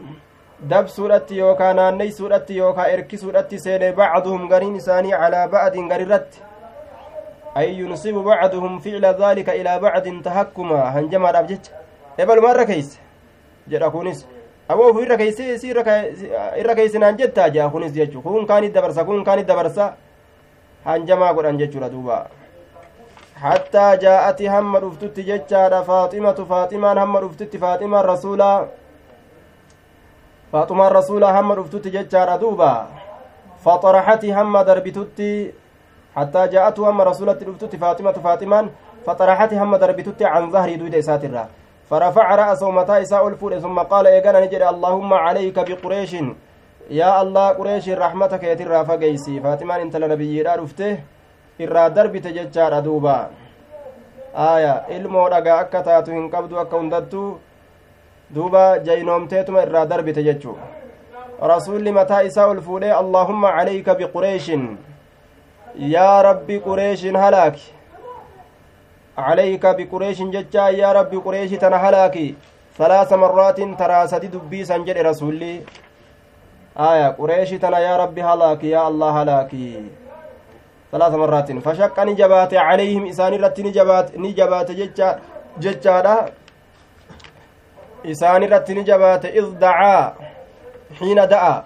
[0.68, 6.41] dabsuudhatti yookaa naanneysuudhatti yookaa erkisuudhatti seene bacduhum gariin isaanii calaa ba'din garirratti
[7.55, 11.72] ay yunsibu bacduhum ficla daalika ilaa bacdin tahakkuma hanjamaadhaaf jecha
[12.18, 12.99] ebaluma irra keeyse
[13.74, 14.26] jedha kunis
[14.68, 19.24] aboo ufu irra keeyse isi irra keeysinaan jettaa jea kunis jechu kun kaanit dabarsa kun
[19.24, 19.93] kaanit dabarsa
[20.86, 22.18] hanjamaa godhan jechuudha duuba
[23.45, 28.68] hattaa jaa'ati hamma dhuftutti jechaadha faaximatu faaximaan hamma dhuftutti faaximaan rasuulaa
[30.52, 32.72] faaxumaan rasuulaa hamma dhuftutti jechaadha duuba
[33.64, 35.30] faxaraxati hamma darbitutti
[36.16, 38.70] hattaa jaa'atu hamma rasuulatti dhuftutti faaximatu faaximaan
[39.06, 41.47] faxaraxati hamma darbitutti can zahrii duyda isaatirra
[41.89, 46.16] فرفع رأسه متى إساء الفول ثم قال إيقانا نجد اللهم عليك بقريش
[47.58, 51.04] qureeshi rahmata keeti irraa fageysi faatimaan intala nabiyyiidha dhufte
[51.60, 53.30] irraa darbite jechaadha duuba
[54.34, 57.39] aya ilmoo dhagaa akka taatu hin qabdu akka hundattu
[58.36, 60.58] duuba jaynoomteetuma irraa darbite jechuu
[61.54, 64.64] rasuulli mataa isaa ol fuudhee allaahumma calayka biqureeshin
[65.96, 67.68] yaa rabbi qureeshin halaaki
[69.16, 72.26] calayka biqureeshin jechaa yaa rabbi qureeshi tana halaaki
[72.80, 75.54] salaasa marraatin taraa dubbiisan jedhe rasuulli
[76.80, 79.84] آية قريش تنا يا ربي هلاك يا الله هلاكي
[80.92, 86.26] ثلاث مرات فشق نجبات عليهم إسان رت نجبات نجبات ججا
[88.06, 90.14] ججا إسان رت نجبات إذ دعا
[91.00, 91.64] حين دعا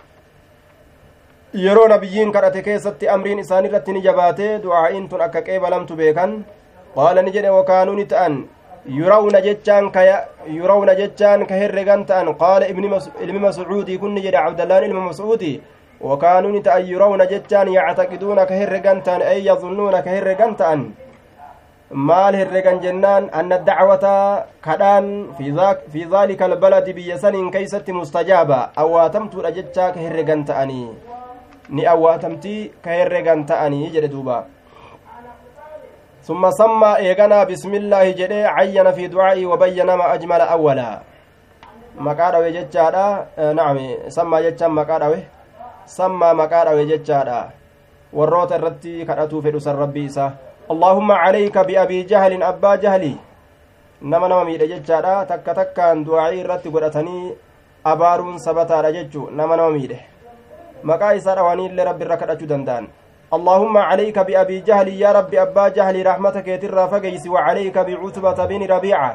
[1.54, 6.32] yeroo nabiyyiin kadhate keessatti amriin isaan irratti ni jabaate du'aa'iin tun akka qeebalamtu beekan
[6.96, 8.50] qaala ni jedhe wakaanuu ni ta'an
[8.86, 10.02] yurawna jechaan ka
[10.56, 15.62] yurawna jechaan ka herregan ta'an qaala ilmi mascuudii kun ni jedhe cabdallaan ilma mascuudii
[16.02, 20.82] wakaanuu ni ta'an yurawna jechaan yactaqiduuna ka herregan ta'an ay yadunnuuna ka herregan ta'an
[21.94, 29.92] maal herregan jennaan anna dacwata kadhaan fi dhaalika albaladi biyya saniin keeysatti mustajaaba awwaatamtuudha jechaa
[29.94, 30.90] ka herregan ta'anii
[31.70, 34.46] ni awwaatamtii ka herregan ta'anii jedhe duuba
[36.24, 40.92] ثم سمى إيغانا بسم الله جدي عين في دعائي وبين ما أجمل أولا
[42.00, 43.08] مقاروي جتشادا
[43.60, 43.78] نعم
[44.08, 45.20] سمى جتشا مقاروي
[45.84, 46.88] سمى مقاروي
[48.14, 50.32] warroota irratti kadhatuu fedhu san rabbii isaa
[50.70, 53.18] allahumma calayka biabii jahlin abbaa jahli
[54.02, 57.34] nama nama miidhe jechaadha takka takkaan du'aa'ii irratti godhatanii
[57.84, 60.00] abaaruun sabataadha jechu nama nama miidhe
[60.92, 62.88] maqaa isaa dhawanii illee rabbi irra kadhachuu danda'an
[63.34, 69.12] اللهم عليك بأبي جهل يا ربي أبا جهل رحمتك يترى فقيس وعليك بعتبة بن ربيعة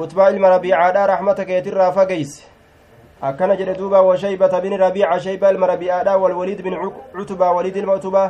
[0.00, 2.32] عتبة علم ربيعة رحمتك يترى فقيس
[3.22, 6.74] أكن جلدوبا وشيبة بن ربيعة شيبة علم ربيعة والوليد بن
[7.14, 8.24] عتبة وليد المعتبة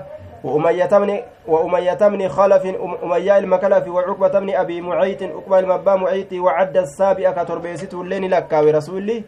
[0.44, 2.62] وأمية بن وأمية بن خلف
[3.02, 9.24] أمية المكلف وعقبة بن أبي معيط عقبة المبا معيط وعد السابئة كتربيسته اللين لك ورسولي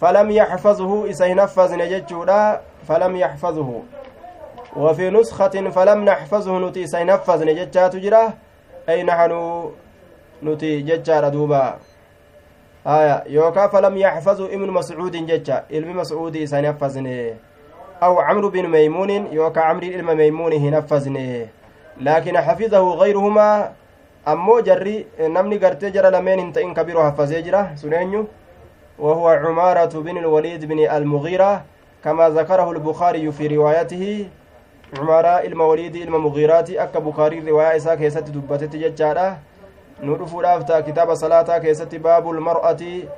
[0.00, 3.82] فلم يحفظه إسينفذ نججودا فلم يحفظه.
[4.76, 8.32] وفي نسخة فلم نحفظه نتي سينفذ نججات جرا
[8.88, 9.32] أي نحن
[10.42, 11.78] نتي ججار دوبا.
[12.86, 17.34] آية يوكا فلم يحفظه ابن مسعود ججا علم مسعود سينفذني
[18.02, 21.46] أو عمرو بن ميمون يوكا عمرو علم ميمون نفذني
[22.00, 23.72] لكن حفظه غيرهما
[24.28, 28.24] أمو جري نمني قرتي جرى لمن انت إن كبير حفظي جرا سنينيو
[28.98, 31.64] وهو عمارة بن الوليد بن المغيرة
[32.04, 34.26] كما ذكره البخاري في روايته
[34.96, 39.38] cumaraa ilma waliidii ilma mugiiraati akka bukaarii riwaayaa isaa keessatti dubbatetti jechaadha
[40.02, 43.08] nu dhufuudhaaf ta'a kitaaba salaataa keessatti baabul mar'ati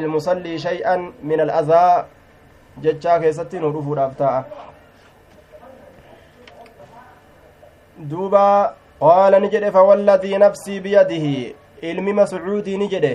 [0.00, 2.04] ilmusallii shay'an min al'azaa
[2.82, 4.44] jechaa keessatti nu dhufuudhaaf ta'a
[8.10, 11.54] duuba qaala ni jedhe fawalladii nafsii biyadihi
[11.90, 13.12] ilmi mascuudii ni jedhe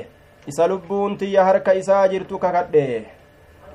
[0.47, 2.86] isa lubbuun tiyya harka isaa jirtu kakadhe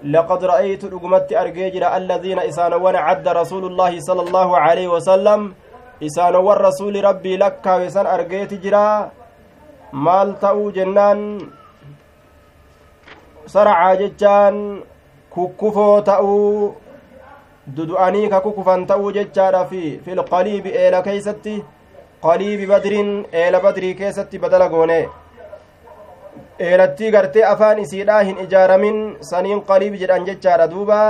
[0.04, 5.54] لقد رأيت رقمت أرجيجر الذين إسانوان عد رسول الله صلى الله عليه وسلم
[6.02, 9.10] إسانوان رسول ربي لك وإسان أرجيت جرا
[9.92, 11.20] مال تأو جنان
[13.46, 14.80] سرع ججان
[15.36, 16.74] ككفو تأو
[17.66, 21.54] dudu'anii ka kukufan ta'uu jechaadha fi fil qaliibi eela keeysatti
[22.26, 24.98] qaliibi badriin eela badrii keessatti badala goone
[26.68, 31.00] eelattii gartee afaan isiidhaa hin ijaaramin saniin qaliib jedhan jechaadha duuba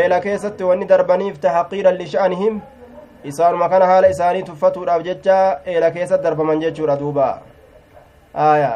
[0.00, 2.60] eela keessatti wanni darbaniif tahaqiiran lisha'anihim
[3.32, 5.38] isaanuma kana haala isaanii tuffatuudhaaf jecha
[5.76, 7.30] eela keessatti darbaman jechuudha duuba
[8.50, 8.70] aya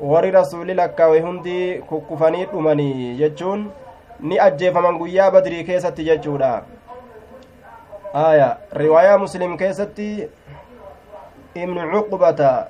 [0.00, 3.70] warri rasuuli lakkaawe hundi kukkufanii dhumanii jechuun
[4.20, 6.62] ni ajjeefaman guyyaa badrii keessatti jechuudha
[8.14, 10.28] aya riwaayaa muslim keessatti
[11.54, 12.66] ibnu cuqbata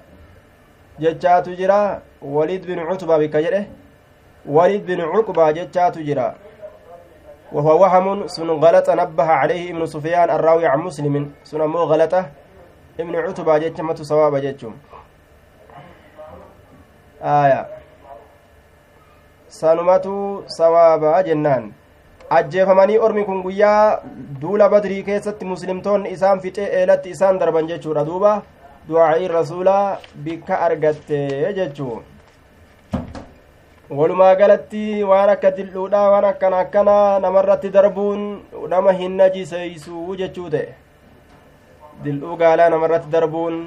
[0.99, 3.69] jechaatu jira waliid bin cutbaa bikka jedhe
[4.47, 6.35] waliid bin cuqbaa jechaatu jira
[7.55, 12.27] وهو وهم سن غلط نبه عليه ابن سفيان الراوي عن مسلم سن مو غلطة
[13.01, 14.73] ابن عتبة جتمة صواب جتم
[17.25, 17.67] aaya
[19.49, 21.73] sanumatu sawaabaa jennaan.
[22.31, 24.01] Ajjeefamanii ormi kun guyyaa
[24.41, 28.05] duula badrii keessatti muslimtoonni isaan fixee eelatti isaan darban jechuudha.
[28.07, 28.43] Duuba
[28.89, 32.03] du'aa'iin rasuulaa bikka argattee jechuu.
[33.91, 36.97] Walumaa galatti waan akka dil'uudhaa waan akkana akkana
[37.27, 38.23] namarratti darbuun
[38.69, 40.75] nama hin najiseeysuu jechuu ta'e.
[42.05, 43.61] Dil'uu gaalaa namarratti darbuun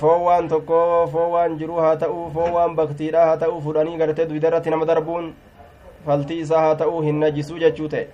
[0.00, 4.26] foon waan tokko foon waan jiruu haa ta'u foon waan baktiidha haa ta'u fudhanii gartee
[4.26, 5.34] duydarratti nama darbuun
[6.06, 8.06] faltii isaa haa ta'u hin najisuu jechuu ta'e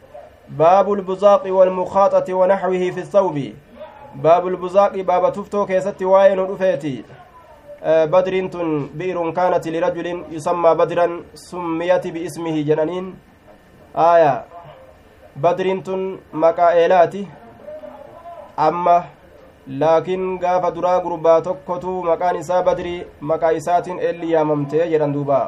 [0.59, 3.47] baabu lbuzaaqi walmukaaxati wanaxwihi fi thawbi
[4.27, 7.05] baabu lbuzaaqi baaba tuftoo keessatti waa'ee nu dhufeeti
[8.11, 13.09] badriin tun bi'irun kaanati lirajulin yusammaa badran summiyati biismihi jedhaniin
[13.95, 14.45] aya
[15.41, 17.27] badriin tun maqaa eelaati
[18.57, 18.97] amma
[19.69, 25.39] laakiin gaafa duraa gurbaa tokkotu maqaan isaa badrii maqaa isaatiin eelli yaamamtee jedhan duuba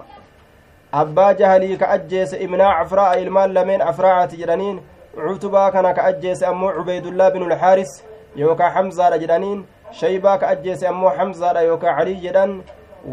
[0.93, 4.81] abbaa jahalii ka ajjeese ibnaa cafraa'a ilmaan lameen afraa'ati jedhaniin
[5.17, 8.05] cutubaa kana ka ajjeese ammoo cubeydullaa binu lxaaris
[8.37, 9.65] yookaa xamzaadha jedhaniin
[10.01, 12.63] shaybaa ka ajjeese ammoo xamzaadha yookaa calii jedhan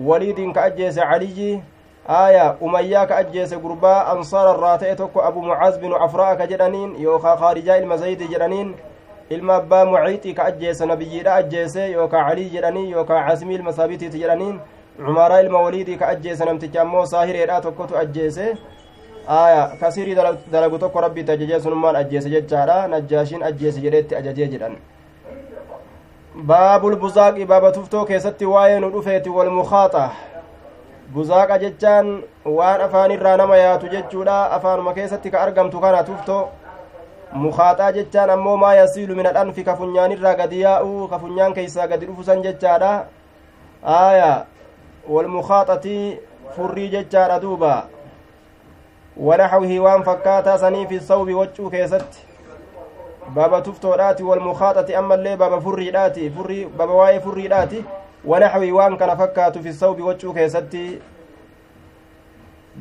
[0.06, 1.64] waliidiin ka ajjeese caliyyi
[2.10, 6.96] aaya umayyaa ka ajjeese gurbaa ansaara irraa ta'e tokko abu mucaaz binu afra'a ka jedhaniin
[7.02, 8.74] yookaa khaarijaa ilma zaydi jedhaniin
[9.36, 14.60] ilma abbaa muciixii ka ajjeese nabiyyiidha ajjeese yookaa calii jedhanii yookaa casimii ilma saabitiiti jedhaniin
[15.06, 18.48] cumaaraa ilma waliidii ka ajjeese namticha ammoo saahireedha tokkotu ajjeese
[19.28, 20.16] aya kasirii
[20.52, 24.76] dalagu tokko rabbiitti ajajee sunummaan ajjeese jechaadha najjaashiin ajjeese jedheetti ajajee jedhan
[26.48, 30.10] baabul buzaaqi baaba tuftoo keessatti waa'ee nu dhufeeti walmukaaxa
[31.14, 32.12] buzaaqa jechaan
[32.58, 36.44] waan afaan irraa nama yaatu jechuudha afaanuma keessatti ka argamtu kana tuftoo
[37.34, 42.06] mukaaxaa jechaan ammoo maa yasiilu min adhanfi ka funyaanirraa gadi yaa'u ka funyaan keeysaa gadi
[42.06, 43.06] dhufusan jechaadha
[43.84, 44.46] aya
[45.10, 46.20] walmukaaxatii
[46.56, 47.86] furrii jechaadha duuba
[49.18, 52.28] wanaxwihi waan fakkaataa sanii fi sawbi waccuu keessatti
[53.36, 57.86] baaba tuftoodhaati walmukaaxati ammallee baaba furriidhaati furrii baaba waa'ee furriidhaati
[58.26, 61.02] wanaxwi waan kana fakkaatu fi sawbi waccuu keessatti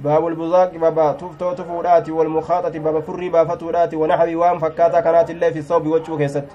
[0.05, 5.91] baabul buzaaqi baba tuftoo tufuudhaati walmukaaxati baba furrii baafatuudhaati wanaxwi waan fakkaataa kanaatillee fi sawbi
[5.95, 6.55] waccuu keessatti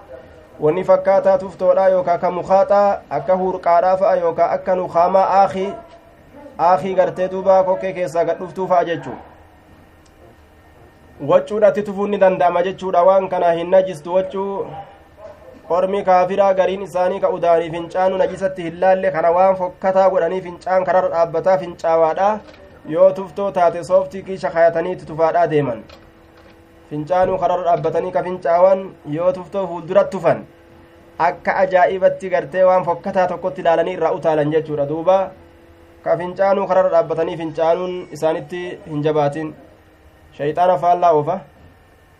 [0.66, 2.88] wanni fakkaataa tuftoodha yookaa ka mukaaxaa
[3.20, 5.70] akka hurqaadhaa fa'a yookaa akka nukaamaa aakii
[6.70, 9.16] aakii gartee duuba kokkee keessaa gadhuftuu fa'a jechuu
[11.32, 14.68] wacuudhatti tufuun ni danda'ama jechuudha waan kana hin najistu wachuu
[15.78, 20.86] ormi kaafiraa gariin isaanii ka udaanii fincaanu najisatti hin laalle kana waan fokkataa godhanii fincaan
[20.90, 22.28] kararra dhaabbataa fincaawaadha
[22.94, 25.84] yoo tuftoo taate sooftii kiisha kayataniitti tufaadhaa deeman
[26.90, 28.86] fincaanuu kararra dhaabbatanii ka fincaawan
[29.18, 30.46] yoo tuftoo fuuldurat tufan
[31.28, 35.20] akka ajaa'ibatti gartee waan fokkataa tokkotti ilaalanii irraa utaalan jechuudha duuba
[36.08, 39.54] ka fincaanuu kararra dhaabbatanii fincaanuun isaanitti hin jabaatin
[40.38, 41.42] شيطان فالله وفا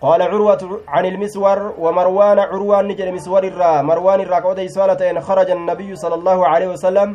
[0.02, 4.60] قال عروة عن المسور ومروان عروان نجل مسور الرا مروان الرا قود
[5.02, 7.10] إن خرج النبي صلى الله عليه وسلم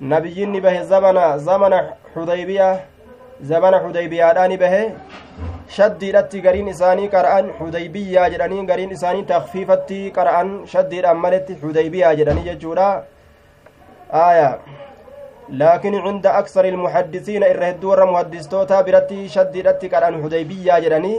[0.00, 1.72] نبي به زمن زمن
[2.16, 2.84] حديبية
[3.42, 4.92] زمن حديبية داني به
[6.42, 12.86] gariin isaanii qara'an xudaybiyaa jedhanii gariin isaanii takfiifatti qara'an shaddiidhaan maletti xudaybiyaa jedhanii jechuudha
[14.12, 14.58] aayaa
[15.60, 21.18] laakiin cinda aksari ilmuhaddisiina irra hedduu warra muhaddistoota biratti shaddiidhatti qadhan hudaybiyaa jedhanii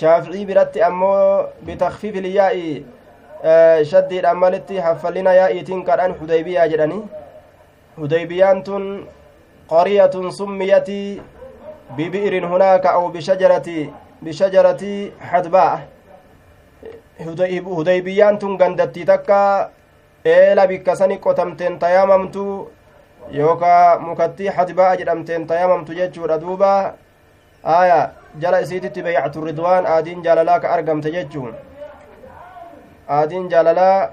[0.00, 2.84] shaaficii biratti ammoo bitakfiif ilyaa'i
[3.90, 7.02] shaddiidhaan malitti haffallina yaa'iitiin qadhan hudaybiyaa jedhanii
[7.98, 8.84] hudaybiyaan tun
[9.68, 11.22] qaryatun summiyatii
[11.96, 13.90] bibi'irin hunaaka aw bishajarati
[14.24, 15.80] bishajarati hadbaa
[17.76, 19.70] hudaybiyaan tun gandattii takka
[20.24, 22.70] eela bikka sani qotamteen tayaamamtu
[23.32, 26.94] yookaa mukattii hadbaa'a jedhamteen tayamamtu jechuudha duuba
[27.64, 31.54] aya jala isiititti beeycatu ridwaan aadiin jaalalaa ka argamte jechuun
[33.08, 34.10] aadiin jaalalaa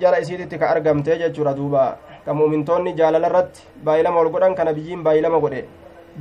[0.00, 1.84] jala isiititti ka argamte jechuudha duuba
[2.30, 5.62] ka muumintoonni jaalala irratti baay'ilama ol godhan kana biyyiin baay'ilama godhe.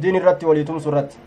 [0.02, 1.18] Diin irratti walii tumsu irratti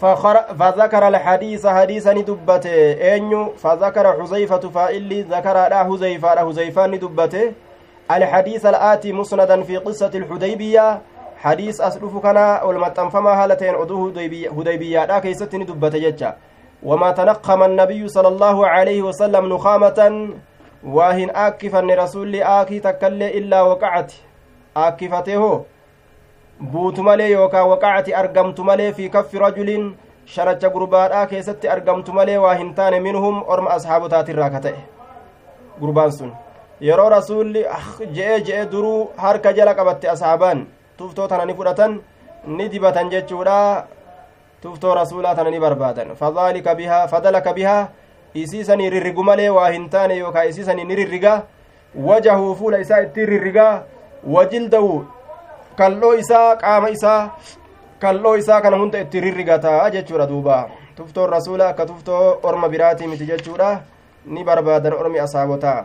[0.00, 2.76] فذكر الحديث حديثا ندبته
[3.16, 7.44] أنيو فذكر حذيفة فإلي ذكر لا حذيفة حذيفة ندبته
[8.10, 11.00] الحديث الآتي مسندا في قصة الحديبية
[11.36, 14.02] حديث أسلوف كان والمتنفما هالتين أدوه
[14.58, 16.36] هديبية لا كيستني دبت ججا
[16.82, 19.98] وما تنقم النبي صلى الله عليه وسلم نخامة
[20.86, 24.12] واهن آكفا رسول آكي تكلي إلا وقعت
[24.76, 25.64] آكفته
[26.60, 29.92] buutu malee yookaan waqacati argamtu malee fi kaffi rajulin
[30.24, 34.80] sharacha gurbaadhaa keessatti argamtu malee waa hin taane minhum orma ashaabotaatirraa ka ta'e
[35.80, 36.32] gurbaan sun
[36.88, 37.66] yeroo rasuulli
[38.16, 40.64] je'ee je'e duruu harka jala qabatte asaabaan
[40.96, 42.00] tuftoo tana ni fudhatan
[42.56, 43.58] ni dibatan jechuudha
[44.62, 47.88] tuftoo rasuulaa tana ni barbaadan fadaalika bihaa fadalaka bihaa
[48.42, 51.42] isiisanii rirrigu malee waa hin taane yookaa isiisanii ni rirriga
[52.08, 53.82] wajahuu fuula isaa ittiin rirrigaa
[54.36, 55.04] wajildahu
[55.76, 57.30] kalloo isaa qaama isaa
[57.98, 63.26] kalloo isaa kana hunda itti rirrigataa jechuudha duuba tuftoon rasuula akka tuftoo orma biraatii miti
[63.26, 63.80] jechuudha
[64.26, 65.84] ni barbaadan ormi asaabotaa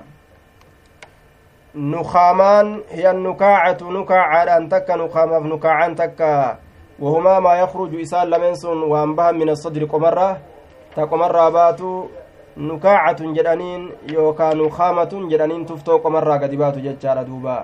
[1.73, 6.57] nukaamaan hiya nukaacatu nukaacaadhaan takka nukaamaaf nukaacaan takka
[6.99, 10.37] wahumaa maa yakruju isaan lameen sun waan bahan min asadri qomarra
[10.95, 12.11] ta qomarraa baatu
[12.69, 13.83] nukaacatun jedhaniin
[14.13, 17.55] yookaa nukaamatun jedhaniin tuftoo qomarraa gadi baatu jechaadha duuba.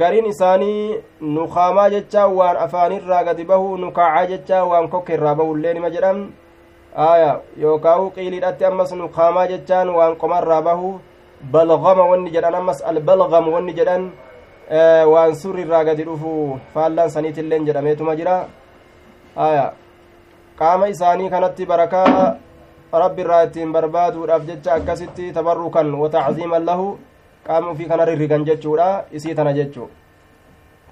[0.00, 5.90] Gariin isaanii nukaamaa jechaa waan afaanirraa gadi bahu nukaacaa jechaa waan kokka irraa bahullee nima
[5.90, 6.18] jedhan.
[6.96, 7.40] Aya.
[7.62, 10.98] Yookaa qiiliidhatti ammas nukaamaa jechaan waan qomarraa bahu
[11.52, 14.10] balgama wanni jedhan ammas albalgam wanni jedhan
[15.12, 18.36] waan surri irraa gadi dhufu faallaan saniitilleen jedhameetuma jira.
[19.36, 19.72] Aya
[20.62, 22.16] qaama isaanii kanatti barakaa
[23.04, 26.90] rabbi irraa ittiin barbaaduudhaaf jecha akkasitti tabarrukan watacziiman lahu
[27.46, 28.90] qaama ufii kana rirrigan jechuudha
[29.20, 29.88] isii tana jechuu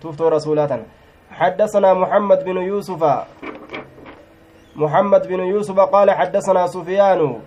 [0.00, 0.88] tuftoo rasuulaa tana
[1.30, 3.02] حدثنا محمد بن يوسف
[4.76, 7.40] محمد بن يوسف قال حدثنا سفيان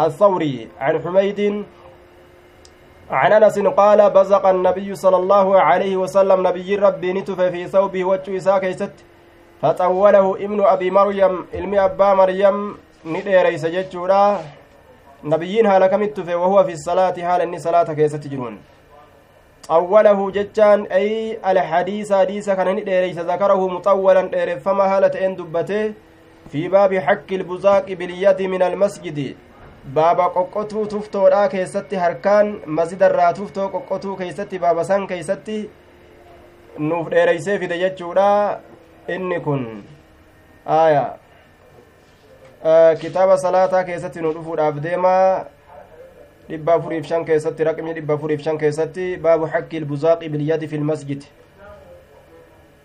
[0.00, 1.64] الثوري عن حميد
[3.10, 8.04] عن انس قال بزق النبي صلى الله عليه وسلم nabiyyi Rabbii ni tufe في ثوبه
[8.04, 8.94] uffata isaa keeysatti
[9.62, 14.40] فطوله ابن أبي مريم ilma أبا مريم ni dheereesse jechuudha.
[15.24, 18.58] nabiyyiin haala kamitti وهو في الصلاة haala inni salaata keeysa jiruun
[19.68, 24.22] طوله جتان أي الحديث حديث كان نديريس ذكره مطولا
[24.64, 25.92] فما هالة إن دبته.
[26.52, 29.36] في باب حك البزاق باليد من المسجد.
[29.94, 32.48] baaba qoqqotuu tuftoodhaa keessatti harkaan
[32.78, 35.70] masjidarraa tuftoo qoqqotuu keeysatti baaba san keeysatti
[36.88, 38.26] nuuf dheereysee fide jechuudha
[39.08, 39.82] inni kun
[40.66, 41.04] aya
[43.00, 45.44] kitaaba salaataa keessatti nu dhufuudhaaf deemaa
[46.48, 51.24] dhibba afuriif shan keessatti raqmii dhibba afuriif shan keessatti baabu xakki ilbuzaaqi bilyadi fi lmasjid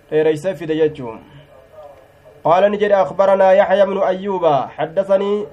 [0.10, 1.20] dheereysee fide jechuu
[2.44, 4.46] قال نجد أخبرنا يحيى بن أيوب
[4.76, 5.46] حدثني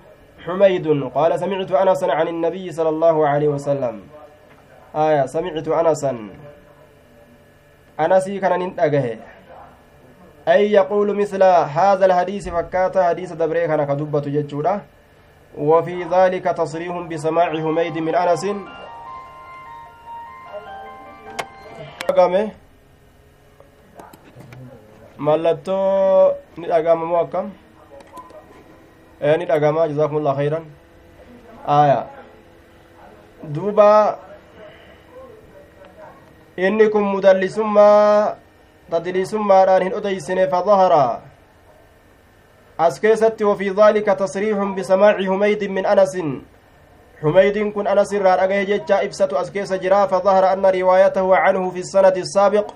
[0.44, 4.00] حميد قال سمعت أنسا عن النبي صلى الله عليه وسلم
[4.94, 6.12] آية سمعت أنسا
[8.00, 9.06] أنسي كان ننتقه
[10.52, 11.42] أي يقول مثل
[11.78, 14.74] هذا الحديث فكاتا حديث دبري كان كدبة ججورة
[15.58, 18.44] وفي ذلك تصريح بسماع حميد من أنس
[25.20, 27.46] mallattoo ni dhagamamoo akkam
[29.38, 30.64] ni dhagama jazaakumullah khayran
[31.78, 31.98] aya
[33.44, 33.88] duuba
[36.56, 38.36] inni kun mudallisummaa
[38.90, 41.04] tadliisummaadhaan hin odeysine fadahara
[42.78, 46.30] as keessatti wafii daalika tasriixun bisamaaci humaydin min anasin
[47.22, 52.66] anas irraa dhagahe jecha ibsatu as keessa jira fadahara anna riwaayatahu canhu fi sanadi الsaabiq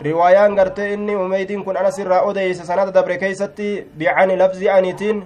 [0.00, 5.22] riwaayaan gartee inni humaydin kun anas irraa odeyse sanada dabre keeysatti bicani lafzi aniitiin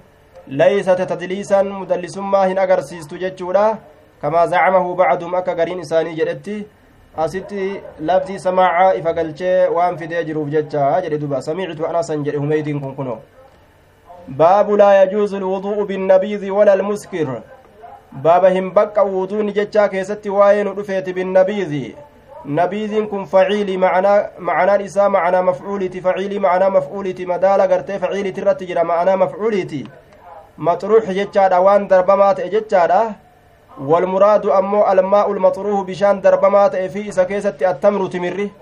[0.49, 3.79] laysat tadliisan mudallisummaa hin agarsiistu jechuudha
[4.21, 6.67] kamaa zacamahu bacduhum akka gariin isaanii jedhetti
[7.17, 12.81] asitti lafzii samaacaa ifa galchee waan fidee jiruuf jecha jedhe duba samictu anasan jedhe humeydiin
[12.81, 13.19] kun kuno
[14.29, 17.29] baabu laa yajuuzu lwuduu'u binnabiizi wala almuskir
[18.13, 21.97] baaba hin baqqa wuduuni jechaa keessatti waa'ee nu dhufeeti binnabiizi
[22.45, 28.85] nabiiziin kun faciilii macanaan isaa macanaa mafcuuliiti faciilii macanaa mafcuuliiti madaala gartee faciiliiti irratti jira
[28.85, 29.83] macanaa mafcuuliiti
[30.69, 33.01] maxruux jechaadha waan darbamaa ta'e jechaadha
[36.23, 38.53] darbamaa ta'e fi isa keessatti attamru timirri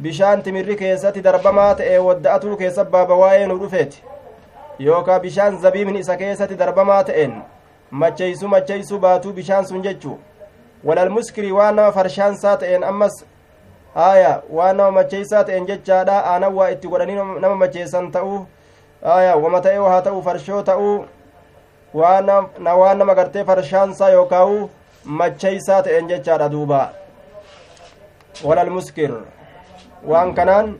[0.00, 4.02] bishaan timirri keessatti darbamaa ta'e wadda'atuu keessa baaba waa'ee nu dhufeeti
[4.78, 7.34] yookaa bishaan zabiibni isa keessatti darbamaa ta'een
[7.90, 10.18] macheeysu macheeysu baatuu bishaan sun jechuu
[10.84, 13.24] walalmuskiri waan nama farshaansaa ta'een ammas
[13.94, 18.46] aya waan nama macheeysaa ta'een jechaadha aanan waa itti godhanii nama macheessan ta'uu
[19.16, 21.04] aya wama ta'e haa ta'u farshoo ta'uu
[21.94, 24.70] waan nama gartee farshaansaa yookaawu
[25.04, 26.80] macheeysaa ta'een jechaadha duuba
[28.44, 29.12] walal muskir
[30.12, 30.72] waan kanaan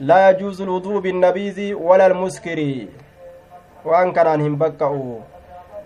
[0.00, 2.88] laa yajuuzu lwuduu binnabiizi walal muskiri
[3.84, 5.22] waan kanaan hin baqqa'u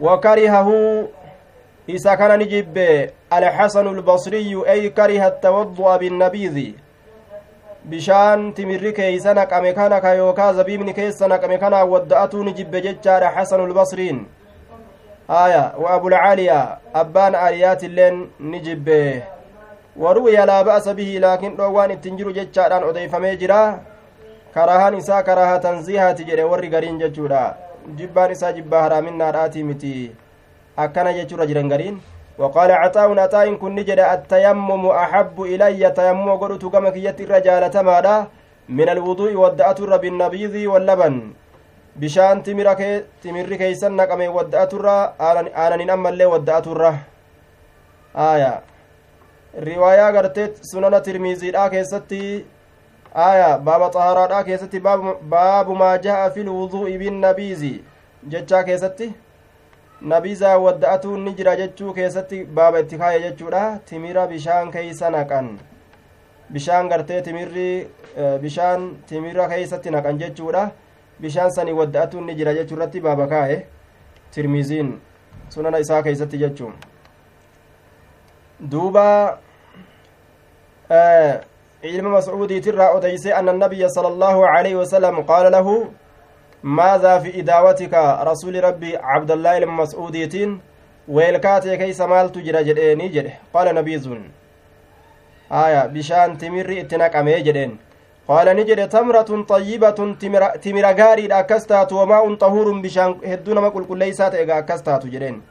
[0.00, 1.08] wakarihahu
[1.86, 6.74] isa kana ni jibbe alxasanu lbasriyu ay kariha attawaddu'a binnabiizi
[7.84, 13.66] bishaan timirri keeysa naqame kana ka yookaa zabiibni keessa naqame kana wadda'atuu jibbe jechaadha xasanu
[13.68, 14.24] lbasriin
[15.28, 19.22] aya wa abulcaaliya abbaan aaliyaatiilleen ni jibbe
[19.96, 23.60] waruwiya laa ba'asa bihi laakiin dhoowwaan ittin jiru jechaadhaan odeeyfamee jira
[24.54, 27.44] karaahaan isaa karaaha tanziihaati jedhe warri gariin jechuudha
[28.00, 29.94] jibbaan isaa jibbaa haraaminnaadhaatii miti
[30.76, 32.00] akkana jechuurra jiran gariin
[32.38, 38.26] وقال عطاء عطاء كن نجد التيمم أحب إلي تيمم قلت كما كيت الرجال تمادا
[38.68, 41.32] من الوضوء ودأت الرب النبيذ واللبن.
[41.96, 46.94] بشان تمر كي تمر كيسن نقم ودأت الرا آنا ننمى اللي ودأت الرا
[48.16, 48.60] آية.
[49.58, 52.44] رواية قرتت سنن ترميزي لا كيستي.
[53.16, 53.56] آية.
[53.56, 54.78] باب طهارة لا كيستي.
[54.78, 55.16] باب,
[60.04, 65.58] nabiizaa wadda'atuun ni jira jechuu keessatti baaba itti kaaya jechuudha timira bishaan keeysa naqan
[66.52, 67.88] bishaan gartee timirri
[68.42, 70.70] bishaan timira keeysatti naqan jechuudha
[71.20, 73.66] bishaan sanii wadda'atuun ni jira jechuu irratti baaba kaaye
[74.34, 74.92] tirmiziin
[75.48, 76.74] sunana isaa keeysatti jechuun
[78.70, 79.38] duuba
[81.82, 85.86] ilma mascuudiitirraa odeyse anna annabiya sala allaahu aleyhi wasalam qaala lahu
[86.64, 90.60] maadaa fi idaawatika rasuli rabbi cabdallaa ilma mascuudiitiin
[91.14, 94.22] weelkaatee keeysa maaltu jira jedheeni jedhe qaala nabiizun
[95.50, 97.78] aya bishaan timirri itti naqamee jedheen
[98.26, 100.16] qaala ni jedhe tamratun xayyibatun
[100.60, 105.42] timira gaariidha akkas taatu wamaa'un xahuurun bishaan hedduu nama qulqulleeysaa ta'e ega akkas taatu jedheen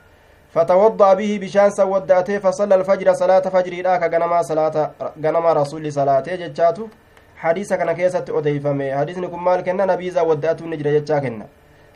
[0.53, 4.91] فتوضأ به بشان سودأته فصلى الفجر صلاة فجر إلاك غنما صلاة
[5.23, 5.91] غنما رسول
[7.43, 11.45] جتشاتو حديث كان كيسة أديفمي حديث نكون مال كنا نبيزا ودأته نجر جتشاكنا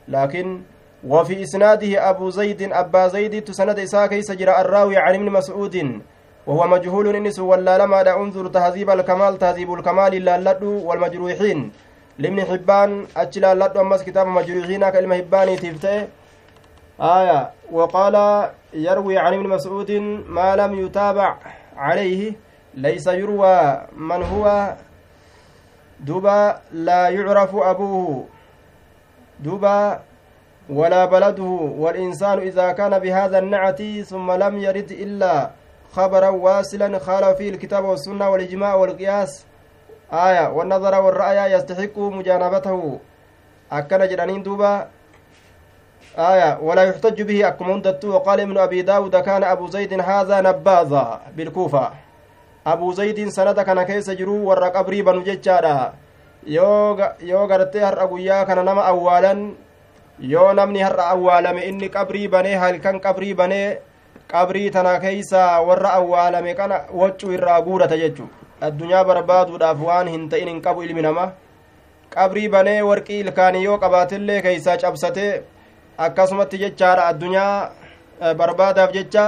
[0.08, 0.62] لكن
[1.04, 6.02] وفي إسناده أبو زيد أبا زيد تسند إساء كيس جرى الراوي عن ابن مسعود
[6.48, 11.72] وهو مجهول إنس ولا لما دا انظر تهذيب الكمال تهذيب الكمال لا والمجروحين
[12.20, 16.08] لابن حبان أجلا لدو أمس كتاب مجروحين كلمة حباني تفتئ
[17.00, 18.16] آية وقال
[18.74, 19.92] يروي عن ابن مسعود
[20.28, 21.30] ما لم يتابع
[21.78, 22.34] عليه
[22.74, 24.74] ليس يروى من هو
[26.00, 28.26] دبا لا يعرف أبوه.
[29.40, 30.00] دبا
[30.70, 31.52] ولا بلده.
[31.78, 35.50] والإنسان إذا كان بهذا النعت ثم لم يرد إلا
[35.92, 39.46] خبرا واصلا خالف فيه الكتاب والسنة والإجماع والقياس.
[40.14, 43.00] آية والنظر والرأي يستحق مجانبته.
[43.72, 44.88] أكن جرانين دوبا.
[46.18, 51.22] آية ولا يحتج به أكم هندتو وقال ابن أبي داود كان أبو زيد هذا نباذا
[51.36, 51.92] بالكوفة.
[52.68, 55.94] أبو زيد سند كان كيس جرو ورق أبري بنو ججارا
[56.48, 59.40] yoo gartee har'a guyyaa kana nama awwaalan
[60.34, 63.80] yoo namni har'a awwaalame inni qabrii banee halkan qabrii banee
[64.34, 68.30] qabrii tana keeysa warra awwaalame kana waccuu irraa guurata jechu
[68.62, 71.26] addunyaa barbaaduudhaaf waan hin ta'in hin qabu ilmi nama
[72.16, 75.32] qabrii banee warqii ilkaanii yoo qabaatillee keeysaa cabsatee
[76.08, 79.26] akkasumatti jechaadha addunyaa barbaadaaf jecha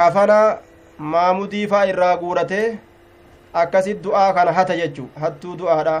[0.00, 0.40] kafana
[0.98, 2.78] maamudii faa irraa guurate
[3.62, 5.96] akkasit du'aa kana hata jechu hattuu du'aadha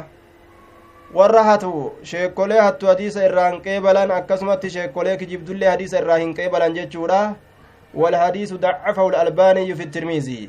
[1.14, 1.72] warra hatu
[2.10, 7.20] sheekkolee hattu hadiisa irraa hin qeebalan akkasumatti sheekkolee kijibdullee hadiisa irraa hin qeebalan jechuudha
[7.94, 10.48] walhadiisu dacafahu lalbaaniyyu fi tirmiizii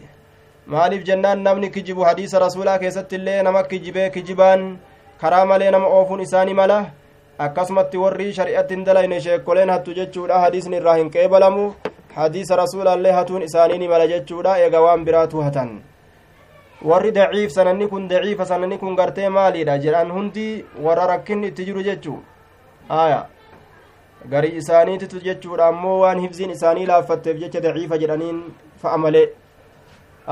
[0.75, 4.65] maaliif jennaan namni kijibu hadiisa rasuulaa keessatti illee nama kijibee kijibaan
[5.21, 6.79] karaa malee nama oofuun isaani mala
[7.39, 11.13] akkasumatti warri shari'atti hin dalayne sheekkoleen hattu jechuudha hadiisni irraa hin
[12.19, 15.71] hadiisa rasuulallee hatuun isaanii ni mala jechuudha eega waan biraatu hatan
[16.89, 20.45] warri daciif sananni kun daciifa sananni kun gartee maaliidha jedhan hundi
[20.85, 22.19] warra rakkinni itti jiru jechuu
[23.01, 23.19] aya
[24.31, 28.39] gari isaaniititu jechuudha ammoo waan hifziin isaanii laaffatteef jecha daciifa jedhaniin
[28.83, 29.27] fa'a malee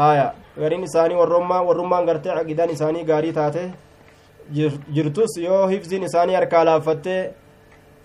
[0.09, 0.27] aya
[0.61, 3.63] gariin isaanii warrummaan gartee aqidaan isaanii gaarii taate
[4.95, 7.21] jirtus yoo hifziin isaanii harkaa laaffattee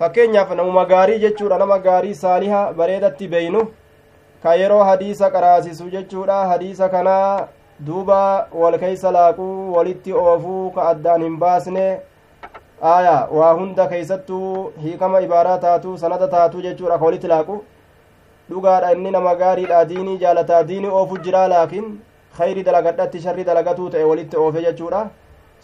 [0.00, 3.64] fakkeenyaaf namuma gaarii jechuudha nama gaarii saaliha bareedatti beeynu
[4.44, 7.48] ka yeroo hadiisa qaraasisu jechuudha hadiisa kanaa
[7.88, 8.20] duuba
[8.60, 11.84] wal keeysa laaquu walitti oofuu ka addaan hin baasne
[12.94, 17.60] aya waa hunda keeysattuu hiikama ibaaraa taatu sanada taatu jechuudha ka walitti laaqu
[18.50, 21.94] dhugaadha inni nama gaariidha diinii jaalataa diinii oofu jiraa laakiin
[22.40, 25.06] khayri dalagadhatti sharri dalagatuu ta'e walitti oofe jechuudha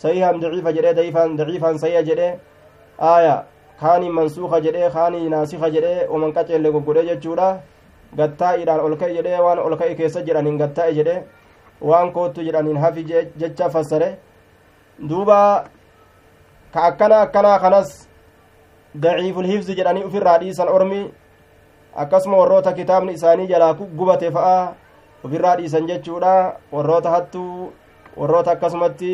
[0.06, 2.32] sahihan daciifa daifan daciifan sahiha jedhee
[3.16, 3.36] aaya
[3.80, 7.48] kaanii mansuuka jedhee kaanii naasika jedhee oman qaceelle goggodhe jechuudha
[8.18, 11.18] gattaa'iidhaan ol ka'e jedhee waan ol ka'e keessa jedhaniin gattaa'e jedhee
[11.90, 13.04] waan koottu jedhaniin hafi
[13.42, 14.10] jecha fassare
[15.08, 15.38] duuba
[16.72, 17.92] ka akkana akkanaa kanas
[18.94, 21.00] daciiful hifzi jedhanii ufirraa dhiisan ormi
[22.04, 24.72] akkasuma warroota kitaabni isaanii jalaa gubate fa'a
[25.24, 26.32] ufirraa dhiisan jechuudha
[26.72, 27.72] warroota hattuu
[28.16, 29.12] warroota akkasumatti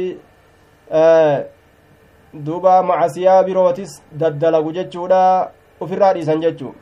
[2.34, 6.74] duuba macasiyaa birootis daddalagu jechuudha ufirraa dhiisan jechuu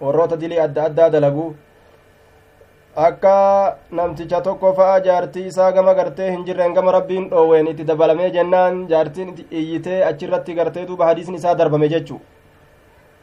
[0.00, 1.46] warroota dilii adda addaa dalagu
[3.06, 8.30] akka namticha tokko fa'a jaartii isaa gama gartee hin jirren gama rabbiin dhoowween itti dabalamee
[8.36, 12.20] jennaan jaartiin iyyitee achirratti gartee duuba hadiisni isaa darbame jechuu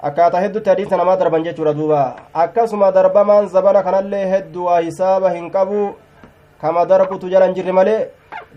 [0.09, 2.01] akkaataa heddutti hadiisa namaa darban jechuudha duuba
[2.43, 5.81] akkasuma darbamaan zabana kanallee hedduu waa hisaaba hin qabu
[6.61, 7.99] kama darbutu jala hin jirre malee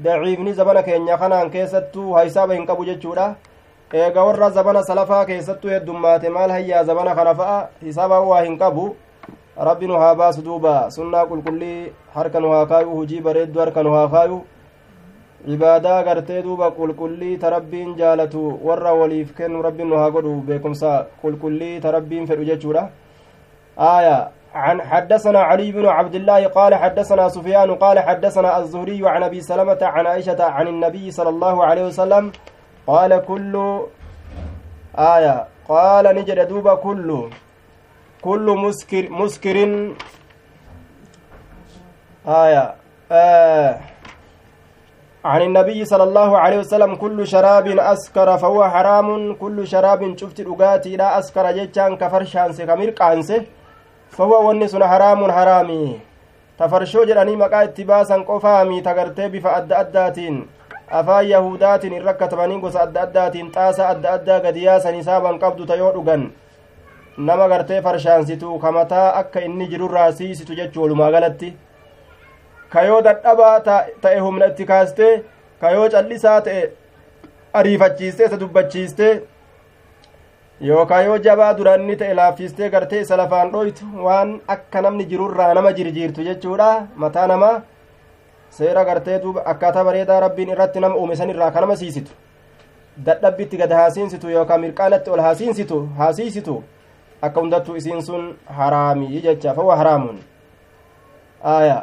[0.04, 3.34] daciifni zabana keenya kanaan keessattuu hisaaba hin qabu jechuudha
[3.92, 8.84] eega warra zabana salafaa keessattuu heddummaate maal hayyaa zabana kana fa'a hisaaba waa hin qabu
[9.68, 13.92] rabbi nu haa baasu duuba sunnaa qulqullii harka nu haa kaayu hujii bareedduu harka nu
[13.96, 14.38] haa kaayu
[15.46, 17.62] cibaadaa gartee duuba qulqullii ta
[17.96, 22.88] jaalatu warra waliif kennu rabbiin nu haa godhu beekumsa qulqullii ta fedhu jechuudha
[23.78, 29.40] aayaa عن حدثنا علي بن عبد الله قال حدثنا سفيان قال حدثنا الزهري عن أبي
[29.40, 32.32] سلمة عن عائشة عن النبي صلى الله عليه وسلم
[32.86, 33.80] قال كل
[34.98, 37.30] آية قال نجد دوبا كل
[38.22, 39.56] كل مسكر مسكر
[42.26, 42.74] آية
[43.12, 43.80] آه
[45.24, 50.96] عن النبي صلى الله عليه وسلم كل شراب أسكر فهو حرام كل شراب شفت رقاتي
[50.96, 53.44] لا أسكر جتان كفرشان سكمير قانسه
[54.16, 56.00] فهو ونس حرام حرامي
[56.58, 60.36] تفرشو جراني مقا اتباسا قفامي تغرتي بفا أدى أداتين
[60.90, 65.92] afaan yahudaatiin irra katabanii gosa adda addaatiin xaasa adda addaa gadiyaasan isaaban qabdu ta yoo
[65.94, 66.26] dhugan
[67.28, 71.48] nama gartee farshaansitu kamataa akka inni jirurraa siisitu jechuu walumaa galatti
[72.74, 73.60] kayoo dadhabaa
[74.02, 75.12] ta'e humna itti kaastee
[75.60, 76.62] kayoo callisaa ta'e
[77.60, 79.12] ariifachiistee isa dubbachiistee
[80.60, 85.72] yookaan yoo jabaa duranni ta'e laaffistee gartee isa lafaan dhoytu waan akka namni jirurraa nama
[85.72, 86.86] jirjiirtu jechuudha.
[86.96, 87.60] Mataa namaa
[88.50, 92.12] seera gartee duuba akkaataa bareedaa rabbiin irratti nama uume san irraa kanama siisitu.
[93.06, 96.62] Dadhabbitti gad haasiinsitu yookaan mirqaanatti ol haasiinsitu haasiisitu
[97.22, 100.18] akka hundattuu isiin sun haraamii jecha fawwa haraamuun
[101.54, 101.82] aayaa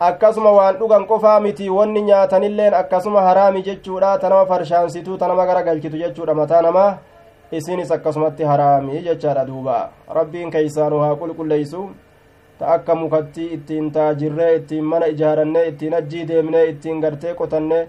[0.00, 4.18] akkasuma waan dhugan qofaa miti wanni nyaatanilleen akkasuma haraami jechuudha.
[4.18, 6.98] Tanama farshaansituu tanama gara galchitu jechuudha mataa namaa
[7.56, 9.76] isinis akkasumatti haraami jechaadha duuba
[10.18, 11.82] rabbiin keeysaanu haa qulqulleeysu
[12.58, 17.80] ta akka mukatti ittiin taajirree ittiin mana ijaarannee ittiin ajjii deemnee ittiin gartee qotanne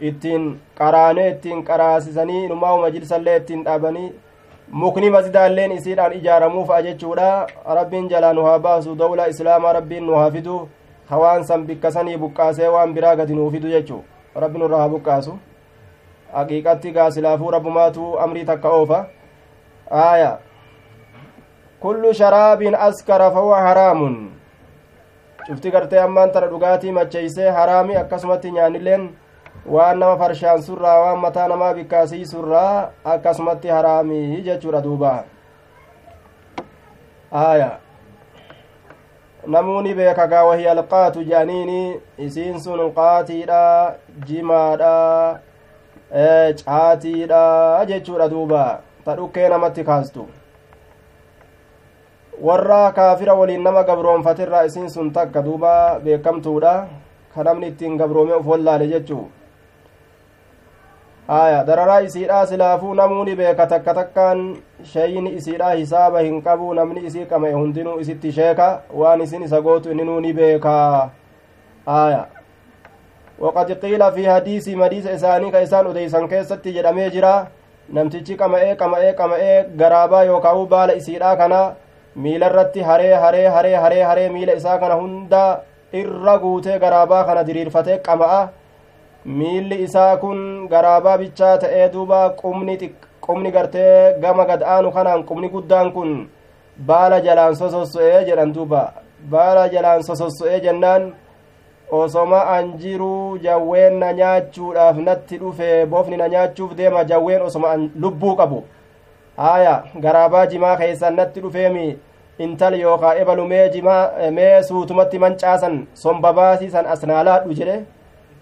[0.00, 0.48] ittiin
[0.78, 4.08] qaraanee ittiin qaraasisanii inumaa majlisallee ittiin dhaabanii
[4.70, 7.46] mukni masjidaalleen isiidhaan ijaaramuu fa'a jechuudha
[7.80, 10.68] rabbiin jalaa nu haa baasu dawla islaamaa rabbiin nu haa fidu
[11.10, 14.02] hawaan san bikka sanii buqqaasee waan biraa gadi nuu fidu jechuu
[14.34, 15.38] rabbi nurraa haa buqqaasu
[16.32, 19.06] haqiiqatti gaasilaafuu rabbumaatu amrii takka oofa.
[19.90, 20.38] Aaya.
[21.80, 24.30] Kullu sharaabin askara fahuwa haraamun.
[25.46, 29.08] Cufti gartee ammaan tana dhugaatii macheeysee haraami akkasumatti nyaanilleen
[29.66, 35.24] waan nama farshaansurraa waan mataa namaa bikkaasiisurraa akkasumatti haraamii jechuudha duuba.
[37.32, 37.78] Aya
[39.46, 43.94] namuuni beeka gaa wahiya alqaatu jedhaniini isiin sun qaatiidha
[44.26, 45.40] jimaadha
[46.10, 50.28] caatiidha jechuudha duuba ta dhukkee namatti kaastu
[52.42, 56.86] warra kaafira waliin nama gabroonfatirraa isiin sun takka duuba beekamtuudha
[57.34, 59.28] ka namni ittiin gabroome uf wallaale jechuu
[61.28, 67.26] haya dararaa isiidhaa silaafuu namuuni beeka takka takkaan shayini isiidhaa hisaaba hin qabu namni isii
[67.26, 71.10] qama'e hundinuu isitti sheeka waan isin isa gootu inninuu ni beekaa
[71.86, 72.26] haya
[73.40, 77.32] waqad qiila fi hadiisi madiisa isaanii ka isaan odeysan keessatti jedhamee jira
[77.96, 81.60] namtichi qama'ee qama'ee qama'ee garaabaa yookaa'u baala isiidhaa kana
[82.16, 85.42] miila irratti haree haree haree haree haree miila isaa kana hunda
[86.00, 88.40] irra guutee garaabaa kana diriirfatee qama'a
[89.38, 90.40] miilli isaa kun
[90.72, 92.76] garaabaa bichaa ta'ee duuba qumni
[93.26, 96.12] qumni gartee gama gad aanu kanaan qumni guddaan kun
[96.90, 98.82] baala jalaan sososso'ee jedhan duuba
[99.32, 101.02] baala jalaan sososso'ee jennaan
[101.90, 107.90] osoma an jiruu jawween na nyaachuudhaaf natti dhufe bofni na nyaachuuf deema jawween osoma an
[108.00, 108.64] lubbuu qabu
[109.36, 111.98] haya garaabaa jimaa keessan natti dhufeemi
[112.38, 117.78] intal yookaa ebalu mee jimaa mee suutumatti mancaasan sombabaasiisan asnaalaadhu jedhe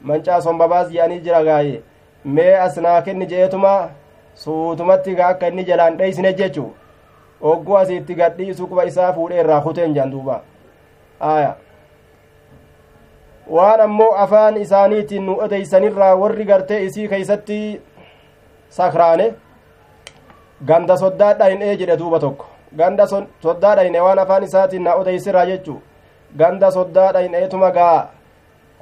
[0.03, 1.77] mancaa sombabaas jedhanii jira gaaye
[2.25, 3.75] mee asnaa kenni je'eetuma
[4.35, 6.67] suutumatti gaa akka inni jalaan dheeysine jechu
[7.43, 10.41] ogguu asiitti gadhiisu quba isaa fuudhee irraa kuteen jedhan duuba
[11.21, 11.55] aya
[13.51, 17.81] waan ammoo afaan isaaniitiin nu odeysanirraa warri gartee isii keeysatti
[18.79, 19.35] sakraane
[20.67, 22.47] ganda soddaadha hin ee jedhe duuba tokko
[22.77, 25.81] ganda soddaadha hin waan afaan isaatiin na odeysirraa jechu
[26.43, 28.09] ganda soddaadha hin eetuma gaa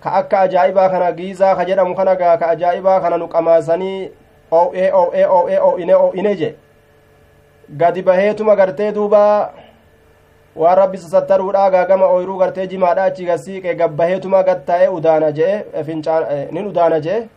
[0.04, 4.10] ka akka ajaa'ibaa kana giizaa ka jedhamu kana gaa ka ajaa'ibaa kana nu qamaasanii
[4.60, 6.54] oo'ee oo'ee oo'ee oo'ine oo'ine je
[7.82, 9.22] gadi baheetuma gartee duuba
[10.56, 16.66] waan rabbi sasattaruudha gaagama ooyruu gartee jimaadha achi gasiiqe gabbaheetuma gattaa'e udaana je'e fincaan nin
[16.66, 17.28] udaana je'e.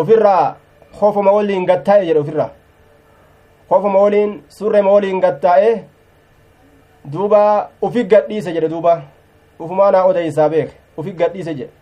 [0.00, 0.56] Ufirraa
[1.00, 2.50] hofuma waliin gattaa'e jedhe ufirraa
[3.70, 5.72] hofuma waliin surrema waliin gattaa'e
[7.12, 7.42] duuba
[7.82, 9.02] ufi gadhiise jedhe duuba.
[9.60, 11.72] Ufumaa naa odeysaa beeke ufi gadhiise jedhe.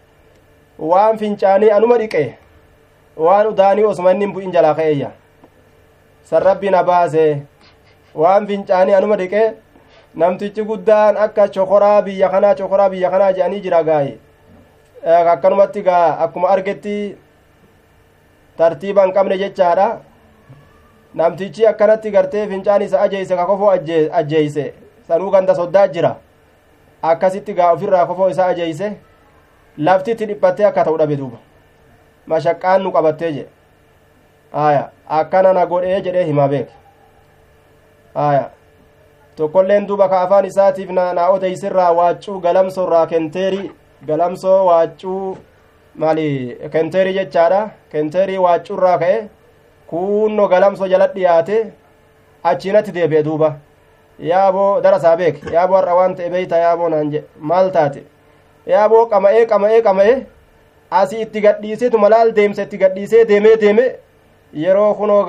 [0.78, 2.23] Waan fincaanii anuma dhiqe
[3.16, 5.11] waan udaanii osuma inni bu'in jalaa ka'eeyya
[6.31, 7.43] san rabbi na baase
[8.15, 9.43] waan fincaanii anuma dhiqe
[10.16, 14.18] namtichi guddaan akka cokoraa biyya kanaa cokoraa biyya kanaa jedhanii jira gaaye
[15.32, 17.16] akkanumatti gaa akkuma argetti
[18.59, 19.88] tartiiba hin qabne jechaadha
[21.14, 23.70] namtichi akkanatti gartee fincaan isa ajeeyse ka kofoo
[24.12, 24.64] ajjeeyse
[25.09, 26.14] sanuu ganda soddaa jira
[27.02, 28.93] akkasitti gaa ofirraa kofoo isaa ajeeyse
[29.78, 31.38] laftitti dhiphattee akka ta'u dhabe duuba
[32.26, 33.51] mashaqqaan nu qabattee jedhe
[34.66, 34.90] aya
[35.20, 36.72] akkana na godhee jedhee himaa beeke
[38.14, 38.51] aya
[39.36, 43.70] tokkolleen duuba ka afaan isaatiif na odeysirraa waaccuu galamsoo irraa kenteeri
[44.08, 45.36] galamsoo waaccuu
[46.02, 46.28] maali
[46.72, 47.60] kenteerii jechaadha
[47.92, 49.18] kenteerii waaccurraa ka'e
[49.90, 51.58] kuunno galamso jala dhiyaate
[52.50, 53.50] achiinatti deebi'e duuba
[54.30, 58.02] yaaboo darasaa beek yaaboo har'a waan ta'e beeyta yaaboo naan jedhe maal taate
[58.74, 60.18] yaaboo qama'ee qama'ee qama'ee
[61.00, 63.86] asii itti gadhiisetu malaal deemsa itti gadhiisee deemee deeme
[64.64, 65.22] yeroo kunoo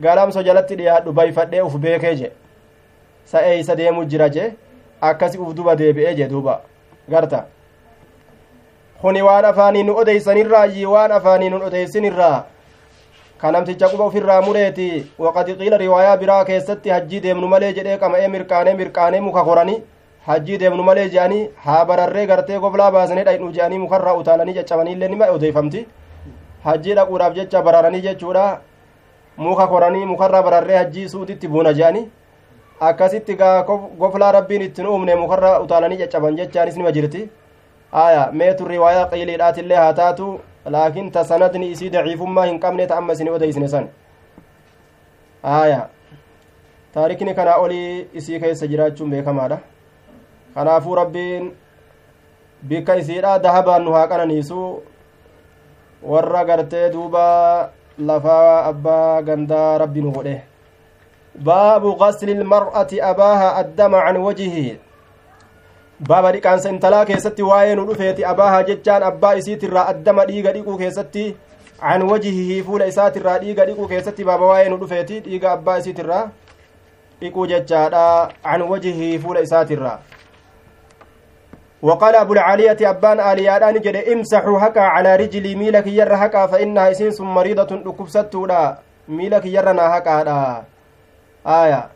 [0.00, 2.32] gaa galamso jalatti dhiyaadhu bayfadhee uf beekee je
[3.32, 4.52] sa'ee isa deemu jira je
[5.00, 6.60] akkasi uf duba deebi'ee je duuba
[7.08, 7.44] garta
[9.00, 12.44] kuni waan afaanii nu odeysanirraayi waan afaanii nun odeysinirraa
[13.40, 18.28] ka namticha quba ufirraa mureeti waqad qiila riwaayaa biraa keessatti hajjii deemnu malee jedhee qama'ee
[18.28, 19.82] mirqaanee mirqaanee muka koranii
[20.26, 25.30] hajjii deemnu malee je'anii haa bararree gartee goblaa baasanii dhaynu je'anii mukarraa utaalanii caccabaniillee nima
[25.36, 25.86] odeeffamti
[26.64, 28.44] hajjii dhaquudhaaf jecha bararanii jechuudha
[29.36, 32.08] muka koranii mukarraa bararree hajjii suutitti buuna je'anii
[32.80, 33.62] akkasitti gaa
[33.98, 37.30] goflaa rabbiin ittiin uumne mukarraa utaalanii caccaban jechaanis nima jirti
[37.92, 43.12] aya meetu riwaayaa qiiliidhaatillee haa taatu laakiin ta sanadni isii daciifummaa hin qabne ta amma
[43.12, 43.88] isin odeysine san
[45.42, 45.88] aya
[46.94, 49.58] taarikni kanaa olii isii keessa jiraachuun beekamaadha
[50.54, 51.52] kanaafuu rabbiin
[52.68, 54.82] bikka isiidha dahabaan haa qananiisu
[56.02, 57.24] warra gartee duuba
[58.08, 60.36] lafaa abbaa gandaa rabbi nu godhe
[61.48, 64.78] baabu gasli ilmar'ati abaaha addama can wajihi
[66.08, 71.24] baaba dhiqaansa intalaa keessatti waa'ee nu dhufeeti abaaha jechaan abbaa isiitirraa addama dhiiga dhiquu keessatti
[71.80, 76.24] can wajihihi fuula isaatirraa dhiiga dhiquu keessatti baaba waa'ee nu dhufeeti dhiiga abbaa isiitirraa
[77.20, 78.06] dhiquu jechaadha
[78.42, 79.98] can wajihihi fuula isaatirraa
[81.82, 87.26] وقال أبو العالية أبان آليادان جد امسحوا هكا على رجلي ميلك ير هكا فإنها إسين
[87.26, 88.78] مريضة لكبستودا
[89.08, 90.64] ميلك يرنا هكا
[91.46, 91.88] آية.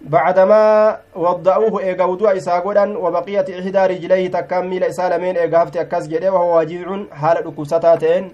[0.00, 7.04] بعدما وضعوه إيغا إساقودا وبقية إحدى رجليه تكام ميل إسالمين إيغا أكاس جده وهو واجيع
[7.12, 8.32] حال لكبستاتين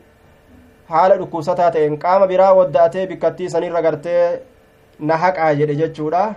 [0.89, 4.39] حال لكبستاتين قام برا ودأتي بكتي سنير غرتي
[5.01, 6.33] نحق جده جتشودا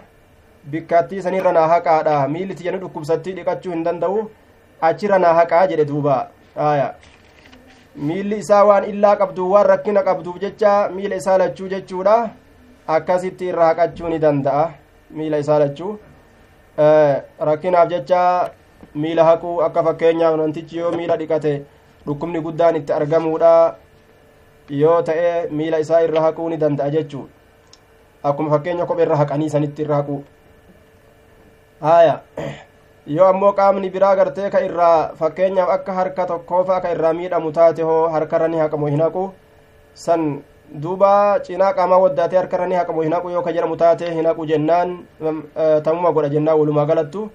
[0.71, 4.21] bikkattii sanirra naa haqaadha miilli tiyya ni dhukkubsattii dhiqachuu hin danda'u
[4.89, 6.15] achirra naa haqaa jedhe duuba
[6.67, 6.87] aya
[7.95, 12.15] miilli isaa waan illaa qabdu waan rakkina qabduuf jecha miila isaa lachuu jechuudha
[12.95, 14.65] akkasitti irra haqachuu ni danda'a
[15.19, 15.93] miila isaa lachuu
[17.51, 18.23] rakkinaaf jecha
[18.95, 21.53] miila haquu akka fakkeenyaaf namtichi yoo miila dhiqate
[22.07, 23.53] dhukkubni guddaan itti argamuudha
[24.81, 27.25] yoo ta'e miila isaa irra haquu ni danda'a jechuu
[28.23, 30.23] akkuma fakkeenya kophee irra haqanii sanitti irra haquu
[31.83, 32.15] haya
[33.05, 37.81] yoo ammoo qaamni biraa gartee ka irraa fakkeenyaaf akka harka tokkoofaa ka irraa miidhamu taate
[37.89, 39.23] hoo harkarra haqamu hin haqu
[40.03, 40.21] san
[40.83, 41.09] duuba
[41.47, 44.93] cinaa qaamaa waddaatee harkarra ni haqamu hin haqu yoo ka jedhamu taate hin haqu jennaan
[45.83, 47.25] tamuma godha jennaan walumaa galattu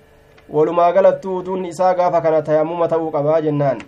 [0.48, 3.84] walumaa galattu uduunni isaa gaafa kana tayammuma ta'uu qabaa jennaan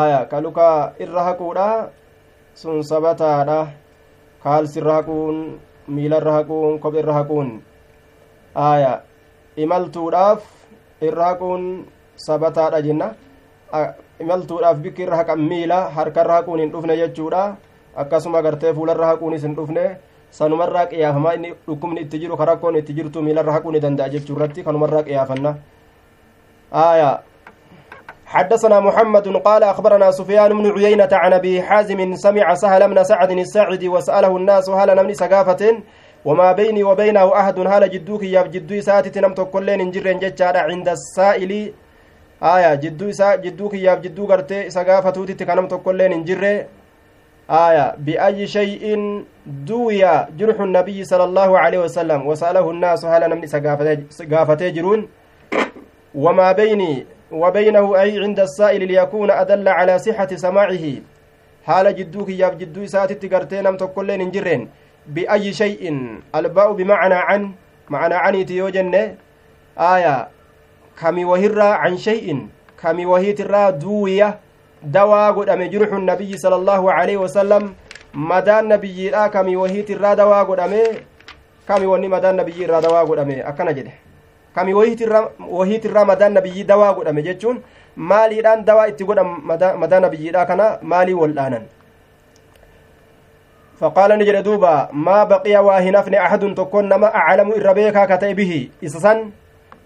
[0.00, 0.68] aya ka luka
[1.06, 1.68] irra haquudha
[2.54, 3.60] sun sabataadha
[4.42, 5.40] kaalsirra haquun
[5.86, 7.56] miilarra haquun kopheerra haquun
[8.54, 8.92] aya
[9.56, 10.40] imaltuudhaaf
[11.02, 11.84] irra haquun
[12.16, 13.14] sabataadha jenna
[14.20, 17.56] imaltuudhaaf bikki irra haqan miila harkarra haquun hin dhufne jechuudha
[17.96, 19.84] akkasuma gartee fuularra haquunis hin dhufne
[20.30, 24.64] sanumarraa qiyaafamaa inni dhukkubni itti jiru karakkoon itti jirtu miilarra haquu ni danda'a jechuu irratti
[24.64, 25.54] kanumarraa qiyaafanna
[26.72, 27.20] آية
[28.26, 33.88] حدثنا محمد قال أخبرنا سفيان بن عيينة عن أبي حازم سمع سهل بن سعد الساعدي
[33.88, 35.82] وسأله الناس هل نمني سقافة
[36.24, 41.52] وما بيني وبينه أحد هل جدوك يا جدو ساتي نمت كلين انجر جتشارا عند السائل
[42.42, 46.42] آية جدو سا جدوك يا جدو قرتي سقافة توتي كنمت كلين انجر
[47.50, 48.82] آية بأي شيء
[49.46, 50.02] دوي
[50.38, 53.46] جرح النبي صلى الله عليه وسلم؟ وسأله الناس هل نمني
[54.10, 55.00] سقافة جرون؟
[56.14, 60.84] وما بيني وبينه أي عند السائل ليكون أدل على صحة سماعه؟
[61.66, 64.68] حال جدوك يا جدو ساتي تقرتي نمت كلين انجرين
[66.72, 67.50] بمعنى عن
[67.88, 68.94] معنى عن تيوجن
[69.78, 70.28] آية
[71.00, 72.46] كمي وهرة عن شيء
[72.82, 74.38] كمي وهيترا دوية
[74.82, 77.74] دوا قد أم جرح النبي صلى الله عليه وسلم.
[78.14, 80.74] مدى النبي لا كمي وهيترا دوا قد أم
[81.68, 83.94] كمي وني مدى النبي را دوا قد أم أكنا جده.
[84.54, 87.62] kami wahiitirraa madaan nabiyyi dawaa godhame jechuun
[87.96, 89.30] maaliidhaan dawaa itti godhan
[89.82, 91.64] madaa nabiyyiidha kana maalii waldhaanan
[93.82, 98.52] فقال نجد دوبا ما بقي واهنفن أحد تكون نما أعلم إربيكا كتئ به
[98.84, 99.18] إسسن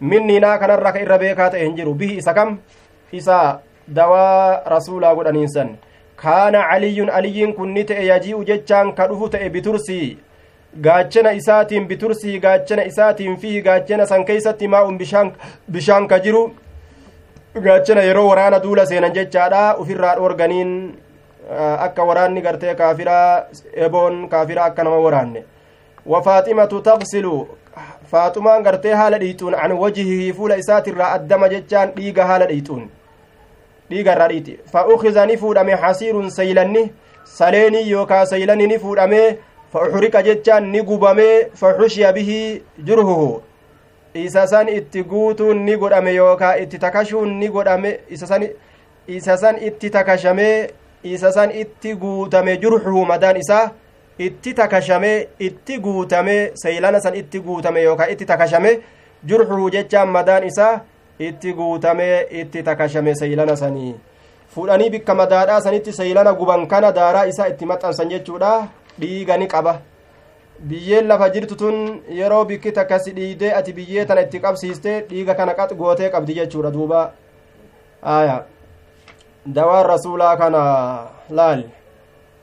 [0.00, 2.48] مني نا كان الرك إربيكا تهنجر به إسكم
[3.14, 5.68] إسا دواء رسولا قد أنسان
[6.22, 10.02] كان علي علي كنت يجيء جتشان كدفت بترسي
[10.84, 14.98] gaachana isaatiin bitursii gaachana isaatiin fihi gaachana san keeysatti maa'un
[15.76, 16.42] bishaan ka jiru
[17.66, 20.72] gaachana yeroo waraana duula seenan jechaadha ufirraa dhoorganiin
[21.86, 23.44] akka waraanni gartee kaafiraa
[23.74, 25.44] eboon kaafiraa akka nama waraanne.
[26.06, 27.48] Wafaaximatu taqsilu
[28.10, 32.86] faaxumaan gartee haala dhiixuun an wajihihi fuula isaatirraa addama jechaan dhiiga haala dhiixuun
[33.90, 36.84] dhiiga irraa dhiixi fa ukiza ni fuudhame hasiirun saylanni
[37.24, 39.20] saleenii yookaa saylani ni fuudhame
[39.72, 43.42] fa uxriqa jechaan ni gubame fa xushiya bihi jurhuhu.
[44.14, 50.70] Isa san itti guutuun ni godhame yookaa itti takashuun ni godhame isa san itti takashame
[51.14, 53.70] isa san itti guutame jurhuhu madaan isaa
[54.18, 55.12] itti takashame
[55.48, 58.70] itti guutame saylana san itti guutame yookaa itti takashame
[59.24, 60.80] jurhuhu jechaan madaan isaa
[61.28, 63.94] itti guutame itti takashame saylana sanii
[64.54, 68.52] fuudhanii bikka madaadhaa sanitti saylana guban kana daaraa isaa itti maxxansan jechuudha
[69.00, 69.78] dhiiga ni qaba
[70.68, 75.54] biyyeen lafa jirtu tun yeroo bikki takkasi dhiidee ati biyyee tana itti qabsiiste dhiiga kana
[75.54, 77.00] qax gootee qabdi jechuudha duuba
[78.02, 78.44] aya
[79.46, 80.60] dawaan rasuulaa kana
[81.30, 81.64] laal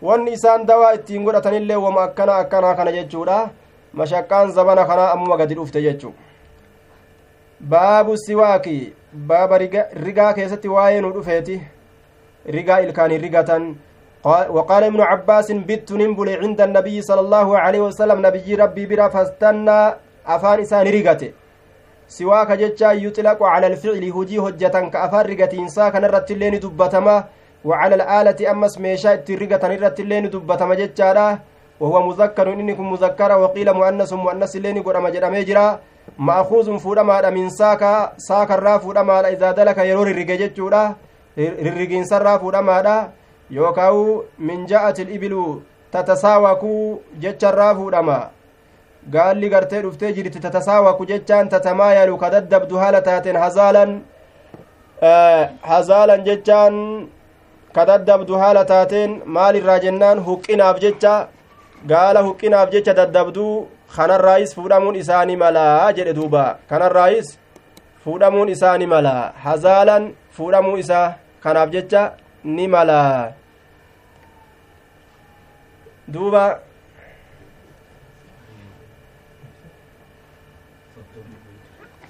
[0.01, 3.37] wanni isaan dawaa ittiin godhatanillee wama akkana akkanaa kana jechuudha
[4.01, 6.13] mashaqqaan zabana kanaa ammuma gadi dhufte jechuu
[7.73, 8.75] baabu siwaaki
[9.31, 9.57] baaba
[10.07, 11.61] rigaa keessatti waa'ee nu dhufeeti
[12.57, 13.75] rigaa ilkaanii rigatan
[14.25, 19.79] وقال ابن عباس بت ننبل عند النبي صلى الله عليه وسلم نبي ربي برا فاستنى
[20.27, 21.31] أفان إسان رقته
[22.17, 27.15] سواك جتشا يطلق على الفعل هجي هجة كأفان رقته إنسا كان الرتلين دبتما
[27.67, 31.39] وعلى الآلة أمس ميشا الرقة الرتلين دبتما جتشا
[31.81, 35.67] وهو مذكر إنكم مذكر وقيل مؤنس مؤنس لين قرم جرم جرا
[36.27, 37.93] مأخوذ فودما من ساكا
[38.27, 40.83] ساكا را فودما إذا دلك يرور الرقة جتشورا
[41.37, 42.77] الرقين سرا فودما
[43.53, 48.17] yookaan min ja'atil ibilu tatasaawakuu jecharraa fuudhama.
[49.11, 53.91] Gaalli gartee dhuftee jirti tatasaawaku jechaan tatamaayalu ka daddabdu haala taateen hazaalan
[55.71, 56.75] hazaalan jechaan
[57.75, 61.13] ka daddabdu haala taateen maalirraa jennaan huqqinaaf jecha
[61.91, 63.53] gaala huqqinaaf jecha daddabduu
[63.95, 67.37] kanarraayis fuudhamuun isaanii malaa jedhe duuba kanarraayis
[68.03, 70.03] fuudhamuun isaanii malaa hazaalan
[70.37, 71.07] fuudhamuu isaa
[71.43, 72.03] kanaaf jecha
[72.43, 73.31] ni malaa
[76.13, 76.43] duuba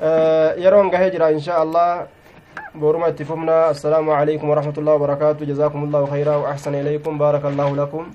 [0.04, 2.08] yeroon gahee jira insha allah
[3.26, 8.12] fufna assalaamu calaykum waraxmat ullahi wabarakaatu jazaakum allahu khayra wa axsana ilaykum baaraka allahu lakum